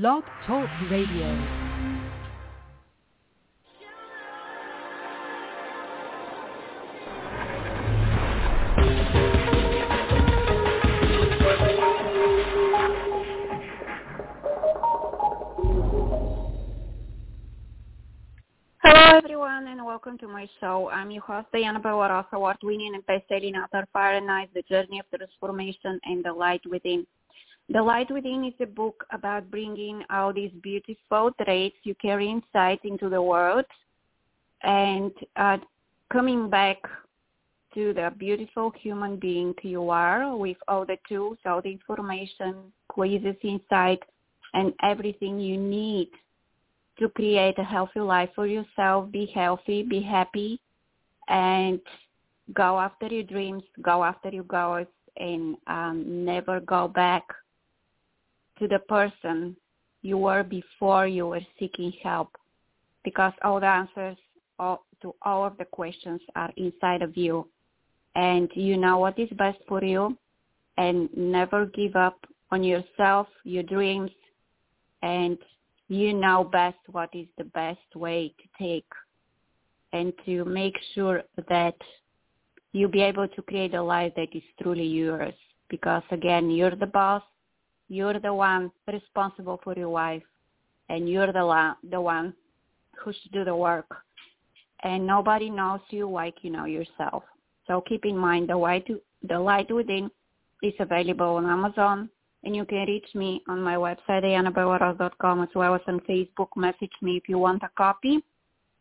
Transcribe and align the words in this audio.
Blog 0.00 0.24
Talk 0.44 0.68
Radio. 0.90 1.28
Everyone, 19.14 19.68
and 19.68 19.84
welcome 19.84 20.18
to 20.18 20.26
my 20.26 20.48
show. 20.60 20.90
I'm 20.90 21.12
your 21.12 21.22
host, 21.22 21.46
Diana 21.52 21.78
Bellerose, 21.78 22.26
award-winning 22.32 22.96
and 22.96 23.06
best-selling 23.06 23.54
author, 23.54 23.86
Fahrenheit, 23.92 24.50
The 24.54 24.62
Journey 24.62 24.98
of 24.98 25.06
Transformation 25.16 26.00
and 26.04 26.24
The 26.24 26.32
Light 26.32 26.62
Within. 26.68 27.06
The 27.70 27.82
Light 27.82 28.10
Within 28.10 28.44
is 28.44 28.54
a 28.60 28.66
book 28.66 29.06
about 29.10 29.50
bringing 29.50 30.02
all 30.10 30.32
these 30.34 30.52
beautiful 30.62 31.30
traits 31.42 31.76
you 31.84 31.94
carry 31.94 32.28
inside 32.28 32.78
into 32.84 33.08
the 33.08 33.22
world 33.22 33.64
and 34.62 35.10
uh, 35.36 35.56
coming 36.12 36.50
back 36.50 36.76
to 37.72 37.94
the 37.94 38.12
beautiful 38.18 38.70
human 38.80 39.16
being 39.16 39.54
you 39.62 39.88
are 39.88 40.36
with 40.36 40.58
all 40.68 40.84
the 40.84 40.98
tools, 41.08 41.38
all 41.46 41.62
the 41.62 41.72
information, 41.72 42.54
quizzes 42.88 43.36
inside, 43.42 43.98
and 44.52 44.74
everything 44.82 45.40
you 45.40 45.56
need 45.56 46.10
to 46.98 47.08
create 47.08 47.58
a 47.58 47.64
healthy 47.64 48.00
life 48.00 48.30
for 48.34 48.46
yourself, 48.46 49.10
be 49.10 49.26
healthy, 49.34 49.82
be 49.82 50.02
happy, 50.02 50.60
and 51.28 51.80
go 52.52 52.78
after 52.78 53.06
your 53.06 53.24
dreams, 53.24 53.62
go 53.80 54.04
after 54.04 54.28
your 54.28 54.44
goals, 54.44 54.86
and 55.16 55.56
um, 55.66 56.24
never 56.24 56.60
go 56.60 56.86
back 56.86 57.24
to 58.58 58.68
the 58.68 58.78
person 58.80 59.56
you 60.02 60.18
were 60.18 60.42
before 60.42 61.06
you 61.06 61.26
were 61.26 61.40
seeking 61.58 61.92
help 62.02 62.28
because 63.04 63.32
all 63.42 63.60
the 63.60 63.66
answers 63.66 64.16
all, 64.58 64.84
to 65.02 65.14
all 65.22 65.44
of 65.44 65.56
the 65.58 65.64
questions 65.64 66.20
are 66.36 66.52
inside 66.56 67.02
of 67.02 67.16
you. 67.16 67.48
And 68.14 68.48
you 68.54 68.76
know 68.76 68.98
what 68.98 69.18
is 69.18 69.28
best 69.36 69.58
for 69.68 69.82
you 69.82 70.16
and 70.76 71.08
never 71.16 71.66
give 71.66 71.96
up 71.96 72.18
on 72.50 72.62
yourself, 72.62 73.26
your 73.44 73.62
dreams, 73.62 74.10
and 75.02 75.38
you 75.88 76.14
know 76.14 76.44
best 76.44 76.78
what 76.90 77.10
is 77.12 77.26
the 77.36 77.44
best 77.44 77.94
way 77.94 78.32
to 78.38 78.64
take 78.64 78.86
and 79.92 80.12
to 80.24 80.44
make 80.44 80.74
sure 80.94 81.22
that 81.48 81.76
you'll 82.72 82.90
be 82.90 83.02
able 83.02 83.28
to 83.28 83.42
create 83.42 83.74
a 83.74 83.82
life 83.82 84.12
that 84.16 84.28
is 84.34 84.42
truly 84.60 84.86
yours. 84.86 85.34
Because 85.68 86.02
again, 86.10 86.50
you're 86.50 86.76
the 86.76 86.86
boss, 86.86 87.22
you're 87.88 88.18
the 88.20 88.32
one 88.32 88.70
responsible 88.90 89.60
for 89.62 89.74
your 89.74 89.88
life 89.88 90.22
and 90.88 91.08
you're 91.08 91.32
the, 91.32 91.44
la- 91.44 91.74
the 91.90 92.00
one 92.00 92.34
who 93.02 93.12
should 93.12 93.32
do 93.32 93.44
the 93.44 93.54
work 93.54 94.04
and 94.84 95.06
nobody 95.06 95.50
knows 95.50 95.80
you 95.90 96.08
like 96.08 96.36
you 96.42 96.50
know 96.50 96.66
yourself. 96.66 97.24
So 97.66 97.82
keep 97.88 98.04
in 98.04 98.16
mind 98.16 98.50
the 98.50 98.56
light, 98.56 98.86
the 99.26 99.38
light 99.38 99.70
within 99.72 100.10
is 100.62 100.74
available 100.78 101.36
on 101.36 101.46
Amazon, 101.46 102.10
and 102.44 102.54
you 102.54 102.64
can 102.66 102.86
reach 102.86 103.08
me 103.14 103.42
on 103.48 103.62
my 103.62 103.76
website, 103.76 104.22
diannabellerose.com, 104.22 105.42
as 105.42 105.48
well 105.54 105.74
as 105.74 105.80
on 105.88 106.00
Facebook. 106.00 106.48
Message 106.56 106.92
me 107.00 107.16
if 107.16 107.28
you 107.28 107.38
want 107.38 107.62
a 107.62 107.70
copy. 107.76 108.22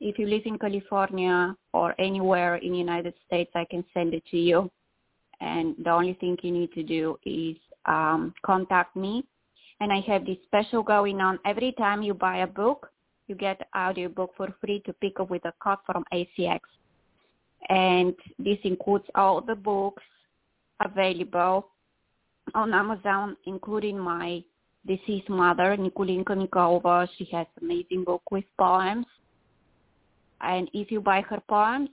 If 0.01 0.19
you 0.19 0.27
live 0.27 0.41
in 0.45 0.59
California 0.59 1.55
or 1.71 1.95
anywhere 1.97 2.57
in 2.57 2.73
the 2.73 2.77
United 2.77 3.13
States, 3.25 3.51
I 3.55 3.65
can 3.69 3.85
send 3.93 4.13
it 4.13 4.23
to 4.31 4.37
you. 4.37 4.69
And 5.39 5.75
the 5.81 5.91
only 5.91 6.13
thing 6.15 6.37
you 6.41 6.51
need 6.51 6.73
to 6.73 6.83
do 6.83 7.17
is 7.25 7.55
um, 7.85 8.33
contact 8.45 8.95
me. 8.95 9.23
And 9.79 9.91
I 9.91 9.99
have 10.01 10.25
this 10.25 10.37
special 10.45 10.83
going 10.83 11.19
on. 11.19 11.39
Every 11.45 11.73
time 11.73 12.01
you 12.01 12.13
buy 12.13 12.37
a 12.37 12.47
book, 12.47 12.89
you 13.27 13.35
get 13.35 13.67
audio 13.73 14.09
book 14.09 14.31
for 14.37 14.53
free 14.61 14.81
to 14.85 14.93
pick 14.93 15.19
up 15.19 15.29
with 15.29 15.45
a 15.45 15.53
code 15.61 15.79
from 15.85 16.03
ACX. 16.13 16.59
And 17.69 18.13
this 18.37 18.57
includes 18.63 19.05
all 19.15 19.41
the 19.41 19.55
books 19.55 20.03
available 20.83 21.69
on 22.53 22.73
Amazon, 22.73 23.37
including 23.45 23.97
my 23.97 24.43
deceased 24.85 25.29
mother, 25.29 25.77
Nikolinka 25.77 26.35
Nikolova. 26.35 27.07
She 27.17 27.25
has 27.31 27.47
amazing 27.61 28.03
book 28.03 28.23
with 28.31 28.43
poems. 28.59 29.05
And 30.41 30.69
if 30.73 30.91
you 30.91 30.99
buy 30.99 31.21
her 31.21 31.41
poems, 31.47 31.89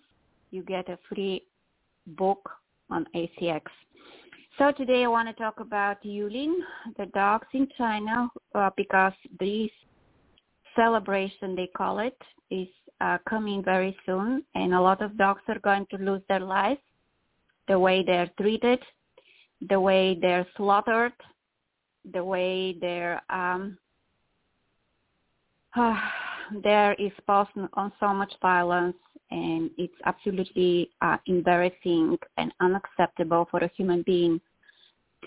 you 0.50 0.62
get 0.62 0.88
a 0.88 0.98
free 1.08 1.44
book 2.08 2.50
on 2.90 3.06
ACX. 3.14 3.62
So 4.60 4.70
today 4.72 5.04
I 5.04 5.08
want 5.08 5.26
to 5.26 5.42
talk 5.42 5.58
about 5.58 6.04
Yulin, 6.04 6.52
the 6.98 7.06
dogs 7.14 7.46
in 7.54 7.66
China, 7.78 8.28
uh, 8.54 8.68
because 8.76 9.14
this 9.38 9.70
celebration, 10.76 11.56
they 11.56 11.70
call 11.74 11.98
it, 12.00 12.18
is 12.50 12.68
uh, 13.00 13.16
coming 13.26 13.64
very 13.64 13.96
soon, 14.04 14.44
and 14.54 14.74
a 14.74 14.80
lot 14.80 15.00
of 15.00 15.16
dogs 15.16 15.40
are 15.48 15.60
going 15.60 15.86
to 15.92 15.96
lose 15.96 16.20
their 16.28 16.40
lives, 16.40 16.82
the 17.68 17.78
way 17.78 18.04
they're 18.06 18.30
treated, 18.38 18.80
the 19.70 19.80
way 19.80 20.18
they're 20.20 20.46
slaughtered, 20.58 21.14
the 22.12 22.22
way 22.22 22.76
they're 22.82 23.22
um, 23.30 23.78
uh, 25.74 25.96
they're 26.62 26.92
exposed 26.98 27.48
on 27.72 27.92
so 27.98 28.12
much 28.12 28.34
violence, 28.42 28.98
and 29.30 29.70
it's 29.78 29.96
absolutely 30.04 30.90
uh, 31.00 31.16
embarrassing 31.24 32.18
and 32.36 32.52
unacceptable 32.60 33.48
for 33.50 33.60
a 33.60 33.70
human 33.74 34.02
being 34.02 34.38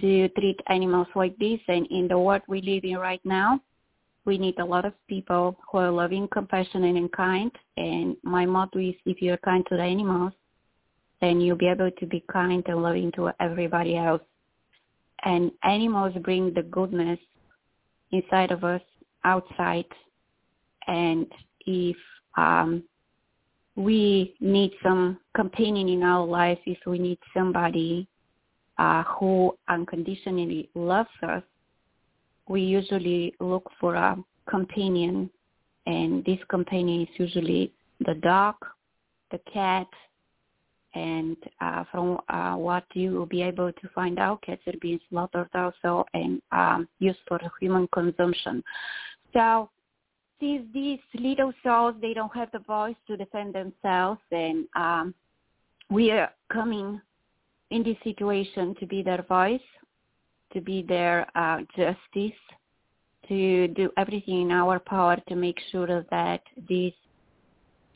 to 0.02 0.30
treat 0.30 0.60
animals 0.68 1.08
like 1.16 1.38
this. 1.38 1.60
And 1.68 1.88
in 1.88 2.08
the 2.08 2.18
world 2.18 2.42
we 2.48 2.62
live 2.62 2.84
in 2.84 2.98
right 2.98 3.22
now, 3.24 3.60
we 4.26 4.38
need 4.38 4.58
a 4.60 4.66
lot 4.66 4.86
of 4.86 4.94
people 5.08 5.58
who 5.70 5.80
are 5.80 5.92
loving, 5.92 6.28
compassionate, 6.32 6.96
and 6.96 7.12
kind. 7.12 7.52
And 7.78 8.16
my 8.24 8.46
motto 8.46 8.80
is, 8.80 8.96
if 9.06 9.22
you're 9.22 9.38
kind 9.38 9.66
to 9.70 9.76
the 9.76 9.84
animals, 9.84 10.34
then 11.22 11.42
you'll 11.42 11.58
be 11.58 11.68
able 11.68 11.92
to 11.92 12.06
be 12.06 12.24
kind 12.32 12.64
and 12.68 12.82
loving 12.82 13.12
to 13.14 13.32
everybody 13.40 13.98
else. 13.98 14.22
And 15.26 15.52
animals 15.64 16.14
bring 16.22 16.54
the 16.54 16.64
goodness 16.64 17.20
inside 18.12 18.52
of 18.52 18.64
us 18.64 18.82
outside. 19.24 19.86
And 20.88 21.28
if 21.66 21.96
um, 22.38 22.84
we 23.76 24.36
need 24.40 24.72
some 24.84 25.18
companion 25.36 25.90
in 25.90 26.04
our 26.04 26.26
life, 26.26 26.60
if 26.66 26.80
we 26.86 27.00
need 27.00 27.20
somebody 27.34 28.08
uh, 28.84 29.04
who 29.04 29.56
unconditionally 29.70 30.70
loves 30.76 31.16
us, 31.22 31.44
we 32.50 32.62
usually 32.62 33.34
look 33.40 33.66
for 33.80 33.96
a 33.96 34.18
companion, 34.50 35.30
and 35.86 36.26
this 36.26 36.40
companion 36.50 37.04
is 37.04 37.08
usually 37.18 37.72
the 38.06 38.16
dog, 38.16 38.56
the 39.32 39.40
cat, 39.52 39.88
and 40.96 41.38
uh, 41.62 41.86
from 41.92 42.20
uh, 42.28 42.56
what 42.56 42.84
you 42.94 43.12
will 43.12 43.26
be 43.26 43.42
able 43.42 43.72
to 43.72 43.88
find 43.96 44.20
out, 44.20 44.42
cats 44.42 44.62
are 44.68 44.74
being 44.82 45.00
slaughtered 45.10 45.50
also 45.56 46.06
and 46.14 46.42
um, 46.52 46.88
used 47.00 47.20
for 47.28 47.40
human 47.62 47.88
consumption. 47.94 48.62
So 49.32 49.70
since 50.42 50.64
these 50.74 51.00
little 51.14 51.54
souls, 51.64 51.96
they 52.02 52.14
don't 52.14 52.36
have 52.36 52.52
the 52.52 52.60
voice 52.60 53.00
to 53.08 53.16
defend 53.16 53.56
themselves, 53.56 54.20
and 54.32 54.66
um, 54.76 55.16
we 55.90 56.12
are 56.12 56.32
coming 56.52 57.00
in 57.72 57.84
this 57.84 57.98
situation 58.04 58.76
to 58.80 58.86
be 58.86 59.02
their 59.02 59.24
voice, 59.24 59.62
to 60.54 60.62
be 60.62 60.84
their 60.84 61.26
uh, 61.36 61.60
justice, 61.76 62.38
to 63.28 63.68
do 63.70 63.90
everything 63.98 64.42
in 64.42 64.52
our 64.52 64.80
power 64.80 65.18
to 65.28 65.36
make 65.36 65.60
sure 65.72 66.06
that 66.12 66.42
this 66.70 66.94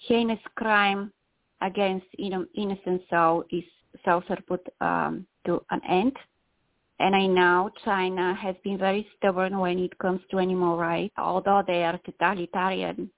heinous 0.08 0.40
crime 0.56 1.12
against 1.62 2.06
innocent 2.18 3.02
soul 3.10 3.44
is 3.52 3.64
souls 4.06 4.24
are 4.30 4.42
put 4.48 4.66
um, 4.80 5.26
to 5.46 5.62
an 5.72 5.82
end. 5.90 6.14
And 7.00 7.16
I 7.16 7.28
know 7.28 7.70
China 7.86 8.34
has 8.36 8.56
been 8.64 8.78
very 8.78 9.08
stubborn 9.18 9.60
when 9.60 9.78
it 9.80 9.98
comes 10.00 10.22
to 10.32 10.40
animal 10.40 10.78
rights. 10.78 11.14
Although 11.18 11.64
they 11.66 11.84
are 11.84 12.00
totalitarian 12.06 13.10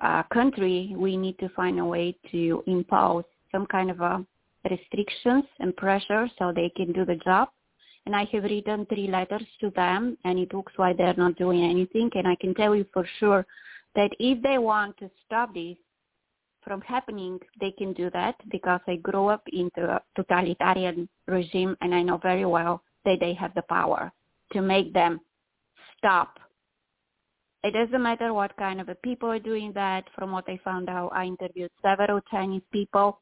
uh, 0.00 0.22
country, 0.24 0.94
we 0.96 1.16
need 1.16 1.38
to 1.38 1.48
find 1.50 1.78
a 1.78 1.84
way 1.84 2.16
to 2.30 2.62
impose 2.66 3.24
some 3.50 3.66
kind 3.66 3.90
of 3.90 4.00
a 4.00 4.24
restrictions 4.70 5.44
and 5.60 5.76
pressure 5.76 6.28
so 6.38 6.52
they 6.52 6.70
can 6.76 6.92
do 6.92 7.04
the 7.04 7.16
job. 7.16 7.48
and 8.06 8.16
I 8.16 8.24
have 8.32 8.44
written 8.44 8.86
three 8.86 9.06
letters 9.06 9.46
to 9.60 9.70
them, 9.70 10.18
and 10.24 10.38
it 10.38 10.52
looks 10.52 10.72
like 10.78 10.96
they're 10.96 11.14
not 11.14 11.36
doing 11.36 11.62
anything. 11.62 12.10
And 12.14 12.26
I 12.26 12.34
can 12.34 12.54
tell 12.54 12.74
you 12.74 12.84
for 12.92 13.06
sure 13.20 13.46
that 13.94 14.10
if 14.18 14.42
they 14.42 14.58
want 14.58 14.96
to 14.98 15.10
stop 15.24 15.54
this 15.54 15.76
from 16.64 16.80
happening, 16.80 17.38
they 17.60 17.70
can 17.72 17.92
do 17.92 18.10
that 18.10 18.36
because 18.50 18.80
I 18.88 18.96
grew 18.96 19.26
up 19.28 19.42
into 19.52 19.82
a 19.84 20.02
totalitarian 20.16 21.08
regime, 21.26 21.76
and 21.80 21.94
I 21.94 22.02
know 22.02 22.18
very 22.18 22.44
well 22.44 22.82
that 23.04 23.20
they 23.20 23.34
have 23.34 23.54
the 23.54 23.62
power 23.62 24.10
to 24.52 24.62
make 24.62 24.92
them 24.92 25.20
stop. 25.98 26.38
It 27.64 27.74
doesn't 27.74 28.02
matter 28.02 28.34
what 28.34 28.56
kind 28.56 28.80
of 28.80 28.88
people 29.02 29.30
are 29.30 29.38
doing 29.38 29.72
that. 29.74 30.04
From 30.16 30.32
what 30.32 30.48
I 30.48 30.58
found 30.64 30.88
out, 30.88 31.10
I 31.14 31.26
interviewed 31.26 31.70
several 31.80 32.20
Chinese 32.30 32.62
people. 32.72 33.20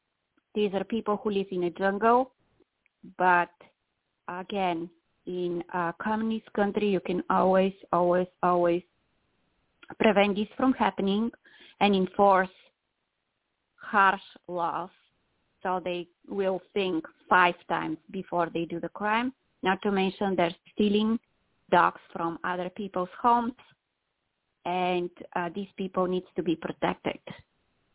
These 0.55 0.73
are 0.75 0.85
people 0.85 1.17
who 1.23 1.31
live 1.31 1.47
in 1.51 1.65
a 1.65 1.71
jungle, 1.71 2.33
but 3.19 3.51
again, 4.29 4.91
in 5.27 5.63
a 5.73 5.95
communist 6.03 6.53
country, 6.55 6.89
you 6.89 7.01
can 7.01 7.23
always, 7.31 7.73
always, 7.93 8.27
always 8.43 8.83
prevent 9.99 10.37
this 10.37 10.49
from 10.57 10.73
happening 10.73 11.31
and 11.81 11.95
enforce 11.95 12.49
harsh 13.77 14.21
laws 14.49 14.91
so 15.63 15.81
they 15.85 16.07
will 16.29 16.61
think 16.75 17.05
five 17.29 17.55
times 17.69 17.99
before 18.11 18.49
they 18.53 18.65
do 18.65 18.81
the 18.81 18.89
crime. 18.89 19.33
Not 19.63 19.83
to 19.83 19.91
mention 19.91 20.35
they're 20.35 20.55
stealing 20.73 21.19
dogs 21.71 22.01
from 22.13 22.39
other 22.45 22.71
people's 22.71 23.11
homes 23.21 23.53
and 24.65 25.11
uh, 25.37 25.51
these 25.55 25.69
people 25.77 26.07
needs 26.07 26.27
to 26.37 26.43
be 26.43 26.57
protected 26.57 27.19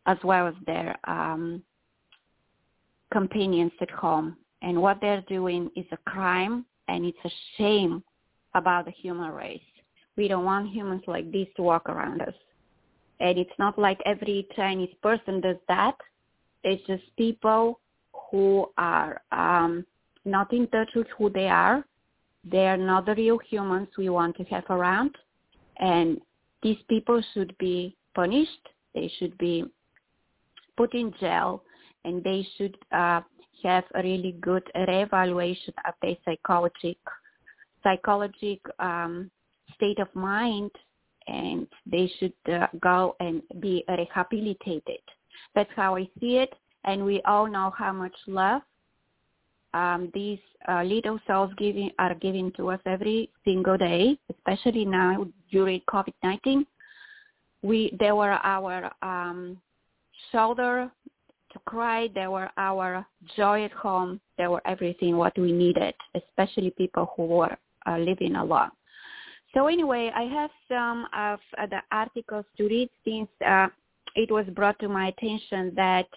as 0.06 0.18
well 0.24 0.48
as 0.48 0.54
their 0.66 0.96
um, 1.10 1.62
companions 3.12 3.72
at 3.81 3.92
home 3.92 4.38
and 4.62 4.81
what 4.81 5.00
they're 5.00 5.24
doing 5.28 5.69
is 5.75 5.86
a 5.92 5.98
crime 6.10 6.66
and 6.88 7.06
it's 7.06 7.18
a 7.24 7.30
shame 7.57 8.04
about 8.56 8.86
the 8.86 8.92
human 8.92 9.31
race. 9.31 9.62
We 10.18 10.28
don't 10.28 10.46
want 10.46 10.69
humans 10.69 11.04
like 11.07 11.31
this 11.31 11.48
to 11.57 11.62
walk 11.62 11.88
around 11.90 12.22
us. 12.22 12.34
And 13.19 13.38
it's 13.38 13.57
not 13.60 13.78
like 13.78 14.00
every 14.06 14.48
Chinese 14.56 14.94
person 15.04 15.42
does 15.42 15.57
that. 15.68 15.96
It's 16.63 16.86
just 16.88 17.04
people 17.18 17.80
who 18.31 18.68
are 18.78 19.22
um, 19.31 19.86
not 20.25 20.51
in 20.51 20.68
touch 20.68 20.90
with 20.96 21.08
who 21.18 21.30
they 21.30 21.48
are. 21.48 21.86
They 22.44 22.66
are 22.68 22.78
not 22.78 23.06
the 23.06 23.16
real 23.16 23.38
humans 23.38 23.90
we 23.98 24.10
want 24.10 24.36
to 24.38 24.44
have 24.46 24.66
around. 24.69 25.16
And 25.78 26.19
these 26.63 26.78
people 26.90 27.22
should 27.34 27.56
be 27.58 27.96
punished. 28.16 28.69
They 28.94 29.12
should 29.19 29.38
be 29.38 29.66
put 30.75 30.94
in 30.94 31.13
jail 31.19 31.62
and 32.06 32.24
they 32.24 32.48
should 32.57 32.78
uh, 32.92 33.22
have 33.63 33.84
a 33.96 34.04
really 34.04 34.34
good 34.42 34.63
reevaluation 34.75 35.74
of 35.88 35.94
their 36.02 36.16
psychologic 36.24 36.98
psychologic 37.84 38.60
um, 38.80 39.30
state 39.75 40.00
of 40.00 40.07
mind 40.16 40.72
and 41.28 41.68
they 41.86 42.12
should 42.19 42.34
uh, 42.52 42.68
go 42.81 43.16
and 43.19 43.42
be 43.60 43.84
rehabilitated. 43.88 45.00
That's 45.54 45.69
how 45.75 45.96
I 45.96 46.07
see 46.19 46.38
it. 46.38 46.54
And 46.84 47.04
we 47.04 47.22
all 47.25 47.48
know 47.48 47.74
how 47.75 47.92
much 47.92 48.16
love 48.28 48.62
um, 49.75 50.10
these 50.13 50.40
uh, 50.69 50.84
little 50.84 51.19
souls 51.28 51.51
giving 51.58 51.92
are 52.00 52.16
giving 52.16 52.51
to 52.54 52.72
us 52.72 52.80
every 52.86 53.30
single 53.44 53.78
day, 53.78 54.18
especially 54.34 54.86
now 54.86 55.28
during 55.51 55.81
COVID-19. 55.90 56.66
We 57.62 57.96
they 58.00 58.12
were 58.12 58.40
our 58.44 58.92
um, 59.01 59.58
shoulder 60.31 60.90
to 61.56 61.60
cry. 61.66 62.10
They 62.13 62.28
were 62.28 62.50
our 62.57 63.06
joy 63.36 63.63
at 63.63 63.72
home. 63.72 64.19
They 64.38 64.48
were 64.48 64.62
everything 64.68 65.18
what 65.18 65.38
we 65.38 65.52
needed, 65.52 65.96
especially 66.13 66.72
people 66.72 67.12
who 67.16 67.25
were 67.25 67.57
uh, 67.88 67.98
living 67.98 68.36
alone. 68.36 68.72
So 69.54 69.68
anyway, 69.68 70.12
I 70.13 70.24
have 70.24 70.52
some 70.68 71.07
of 71.18 71.40
uh, 71.57 71.66
the 71.68 71.80
articles 71.92 72.46
to 72.57 72.68
read 72.68 72.90
since 73.06 73.30
uh, 73.48 73.68
it 74.16 74.30
was 74.30 74.46
brought 74.54 74.78
to 74.80 74.90
my 74.90 75.07
attention 75.07 75.72
that 75.75 76.07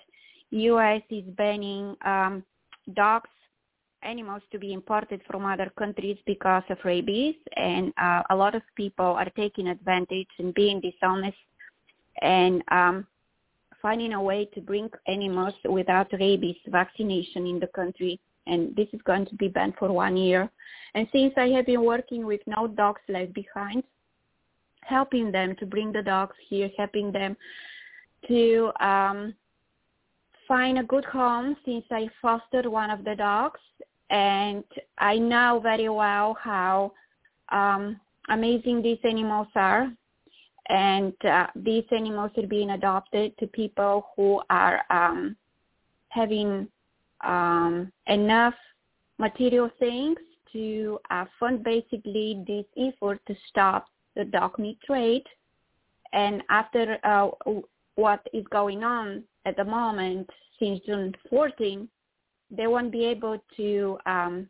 U.S. 0.51 1.03
is 1.11 1.25
banning 1.37 1.97
um, 2.05 2.43
dogs, 2.95 3.31
animals 4.03 4.43
to 4.51 4.59
be 4.59 4.73
imported 4.73 5.21
from 5.31 5.47
other 5.47 5.71
countries 5.79 6.19
because 6.27 6.65
of 6.69 6.79
rabies, 6.85 7.37
and 7.57 7.93
uh, 8.03 8.23
a 8.31 8.37
lot 8.37 8.57
of 8.57 8.63
people 8.77 9.05
are 9.07 9.31
taking 9.37 9.69
advantage 9.69 10.29
and 10.39 10.53
being 10.55 10.81
dishonest 10.81 11.37
and 12.23 12.63
um, 12.73 13.07
finding 13.81 14.13
a 14.13 14.23
way 14.23 14.45
to 14.55 14.61
bring 14.61 14.91
animals 15.07 15.55
without 15.65 16.13
rabies 16.13 16.57
vaccination 16.67 17.47
in 17.47 17.61
the 17.61 17.67
country. 17.69 18.21
And 18.47 18.75
this 18.77 18.89
is 18.93 19.01
going 19.03 19.27
to 19.27 19.35
be 19.35 19.49
banned 19.49 19.75
for 19.79 19.93
one 19.93 20.17
year. 20.17 20.51
And 20.95 21.07
since 21.13 21.35
I 21.37 21.49
have 21.49 21.67
been 21.67 21.85
working 21.85 22.25
with 22.25 22.41
No 22.47 22.67
Dogs 22.67 23.03
Left 23.09 23.33
Behind, 23.35 23.83
helping 24.81 25.31
them 25.31 25.55
to 25.57 25.67
bring 25.67 25.93
the 25.93 26.03
dogs 26.03 26.35
here, 26.49 26.71
helping 26.79 27.13
them 27.13 27.37
to 28.27 28.73
um, 28.81 29.35
find 30.47 30.79
a 30.79 30.83
good 30.83 31.05
home 31.05 31.57
since 31.65 31.85
I 31.91 32.09
fostered 32.23 32.67
one 32.67 32.91
of 32.91 33.05
the 33.05 33.15
dogs. 33.15 33.61
And 34.11 34.65
I 34.97 35.19
know 35.19 35.61
very 35.63 35.91
well 35.91 36.37
how 36.43 36.93
um, 37.51 38.01
amazing 38.31 38.81
these 38.81 38.99
animals 39.05 39.49
are 39.55 39.93
and 40.69 41.15
uh, 41.25 41.47
these 41.57 41.85
animals 41.91 42.31
are 42.37 42.47
being 42.47 42.71
adopted 42.71 43.37
to 43.39 43.47
people 43.47 44.09
who 44.17 44.43
are 44.51 44.83
um, 44.91 45.37
having 46.11 46.69
um, 47.23 47.91
enough 48.07 48.55
material 49.19 49.71
things 49.79 50.19
to 50.53 50.99
uh, 51.11 51.25
fund 51.39 51.63
basically 51.63 52.43
this 52.47 52.65
effort 52.77 53.21
to 53.27 53.35
stop 53.49 53.87
the 54.15 54.25
dog 54.25 54.59
meat 54.59 54.79
trade. 54.85 55.25
And 56.13 56.43
after 56.51 56.99
uh, 57.05 57.29
what 57.97 58.27
is 58.33 58.45
going 58.51 58.85
on 58.85 59.25
at 59.45 59.57
the 59.57 59.65
moment 59.65 60.29
since 60.59 60.81
June 60.87 61.15
14, 61.31 61.89
they 62.51 62.67
won't 62.67 62.93
be 62.93 63.05
able 63.05 63.43
to 63.57 63.99
um, 64.07 64.49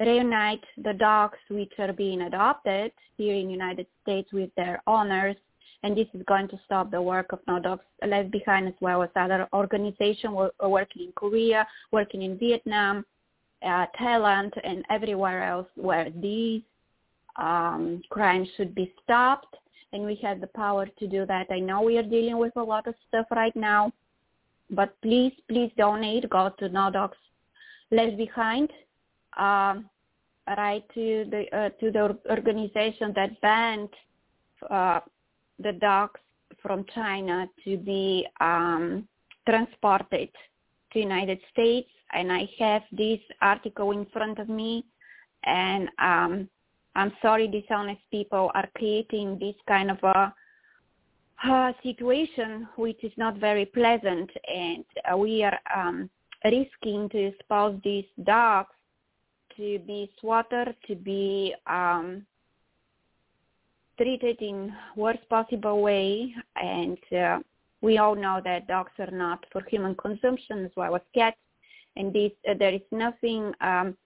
reunite 0.00 0.64
the 0.82 0.92
dogs 0.92 1.38
which 1.48 1.72
are 1.78 1.92
being 1.92 2.22
adopted 2.22 2.92
here 3.16 3.34
in 3.34 3.48
United 3.48 3.86
States 4.02 4.30
with 4.32 4.50
their 4.56 4.82
owners. 4.86 5.36
And 5.82 5.96
this 5.96 6.08
is 6.14 6.22
going 6.26 6.48
to 6.48 6.60
stop 6.64 6.90
the 6.90 7.00
work 7.00 7.32
of 7.32 7.40
No 7.46 7.60
Dogs 7.60 7.84
Left 8.06 8.30
Behind 8.30 8.66
as 8.66 8.74
well 8.80 9.02
as 9.02 9.10
other 9.14 9.46
organizations 9.52 10.34
working 10.60 11.02
in 11.02 11.12
Korea, 11.14 11.66
working 11.92 12.22
in 12.22 12.38
Vietnam, 12.38 13.04
uh, 13.62 13.86
Thailand, 13.98 14.52
and 14.64 14.84
everywhere 14.90 15.44
else 15.44 15.68
where 15.76 16.10
these 16.10 16.62
um, 17.36 18.02
crimes 18.10 18.48
should 18.56 18.74
be 18.74 18.92
stopped. 19.04 19.54
And 19.92 20.04
we 20.04 20.16
have 20.22 20.40
the 20.40 20.48
power 20.48 20.86
to 20.98 21.06
do 21.06 21.24
that. 21.26 21.46
I 21.50 21.60
know 21.60 21.82
we 21.82 21.98
are 21.98 22.02
dealing 22.02 22.38
with 22.38 22.56
a 22.56 22.62
lot 22.62 22.86
of 22.86 22.94
stuff 23.08 23.26
right 23.30 23.54
now, 23.54 23.92
but 24.70 25.00
please, 25.00 25.32
please 25.48 25.70
donate. 25.76 26.28
Go 26.28 26.52
to 26.58 26.68
No 26.68 26.90
Dogs 26.90 27.18
Left 27.92 28.16
Behind 28.16 28.70
um, 29.36 29.88
right 30.48 30.84
to 30.94 31.26
the 31.30 31.44
uh, 31.56 31.68
to 31.80 31.90
the 31.90 32.16
organization 32.30 33.12
that 33.14 33.40
banned 33.40 33.88
uh, 34.70 35.00
the 35.58 35.72
dogs 35.72 36.20
from 36.62 36.84
China 36.94 37.48
to 37.64 37.76
be 37.76 38.26
um, 38.40 39.06
transported 39.48 40.28
to 40.92 40.98
United 40.98 41.38
States. 41.52 41.88
And 42.12 42.32
I 42.32 42.48
have 42.58 42.82
this 42.92 43.18
article 43.42 43.90
in 43.90 44.06
front 44.06 44.38
of 44.38 44.48
me, 44.48 44.84
and 45.44 45.88
um, 45.98 46.48
I'm 46.94 47.12
sorry, 47.20 47.48
dishonest 47.48 48.00
people 48.10 48.50
are 48.54 48.68
creating 48.76 49.38
this 49.38 49.56
kind 49.66 49.90
of 49.90 49.98
a 50.02 50.32
uh, 51.44 51.72
situation 51.82 52.68
which 52.76 53.02
is 53.02 53.12
not 53.16 53.38
very 53.38 53.66
pleasant, 53.66 54.30
and 54.48 54.84
we 55.18 55.42
are 55.42 55.58
um, 55.74 56.08
risking 56.44 57.08
to 57.10 57.18
expose 57.26 57.78
these 57.82 58.06
dogs 58.22 58.75
to 59.56 59.78
be 59.80 60.10
slaughtered, 60.20 60.74
to 60.86 60.94
be 60.94 61.54
um, 61.66 62.24
treated 63.98 64.40
in 64.40 64.72
worst 64.96 65.28
possible 65.28 65.82
way. 65.82 66.34
And 66.56 66.98
uh, 67.12 67.38
we 67.80 67.98
all 67.98 68.14
know 68.14 68.40
that 68.44 68.68
dogs 68.68 68.92
are 68.98 69.10
not 69.10 69.44
for 69.52 69.62
human 69.68 69.94
consumption 69.94 70.64
as 70.64 70.70
well 70.76 70.96
as 70.96 71.02
cats. 71.14 71.36
And 71.96 72.12
this, 72.12 72.32
uh, 72.48 72.54
there 72.58 72.74
is 72.74 72.82
nothing, 72.90 73.52
um, 73.60 73.96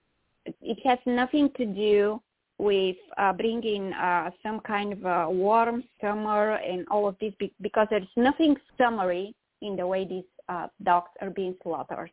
it 0.45 0.79
has 0.85 0.99
nothing 1.05 1.49
to 1.57 1.65
do 1.65 2.21
with 2.57 2.95
uh, 3.17 3.33
bringing 3.33 3.91
uh, 3.93 4.29
some 4.43 4.59
kind 4.59 4.93
of 4.93 5.03
a 5.05 5.29
warm 5.29 5.83
summer 5.99 6.53
and 6.55 6.87
all 6.89 7.07
of 7.07 7.15
this 7.19 7.33
because 7.61 7.87
there's 7.89 8.07
nothing 8.15 8.55
summary 8.77 9.33
in 9.61 9.75
the 9.75 9.85
way 9.85 10.05
these 10.05 10.23
uh, 10.47 10.67
dogs 10.83 11.09
are 11.21 11.31
being 11.31 11.55
slaughtered. 11.63 12.11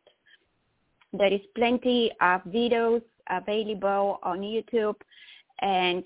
There 1.13 1.31
is 1.31 1.41
plenty 1.55 2.11
of 2.21 2.41
videos 2.43 3.01
available 3.29 4.19
on 4.23 4.39
YouTube. 4.41 4.95
And 5.61 6.03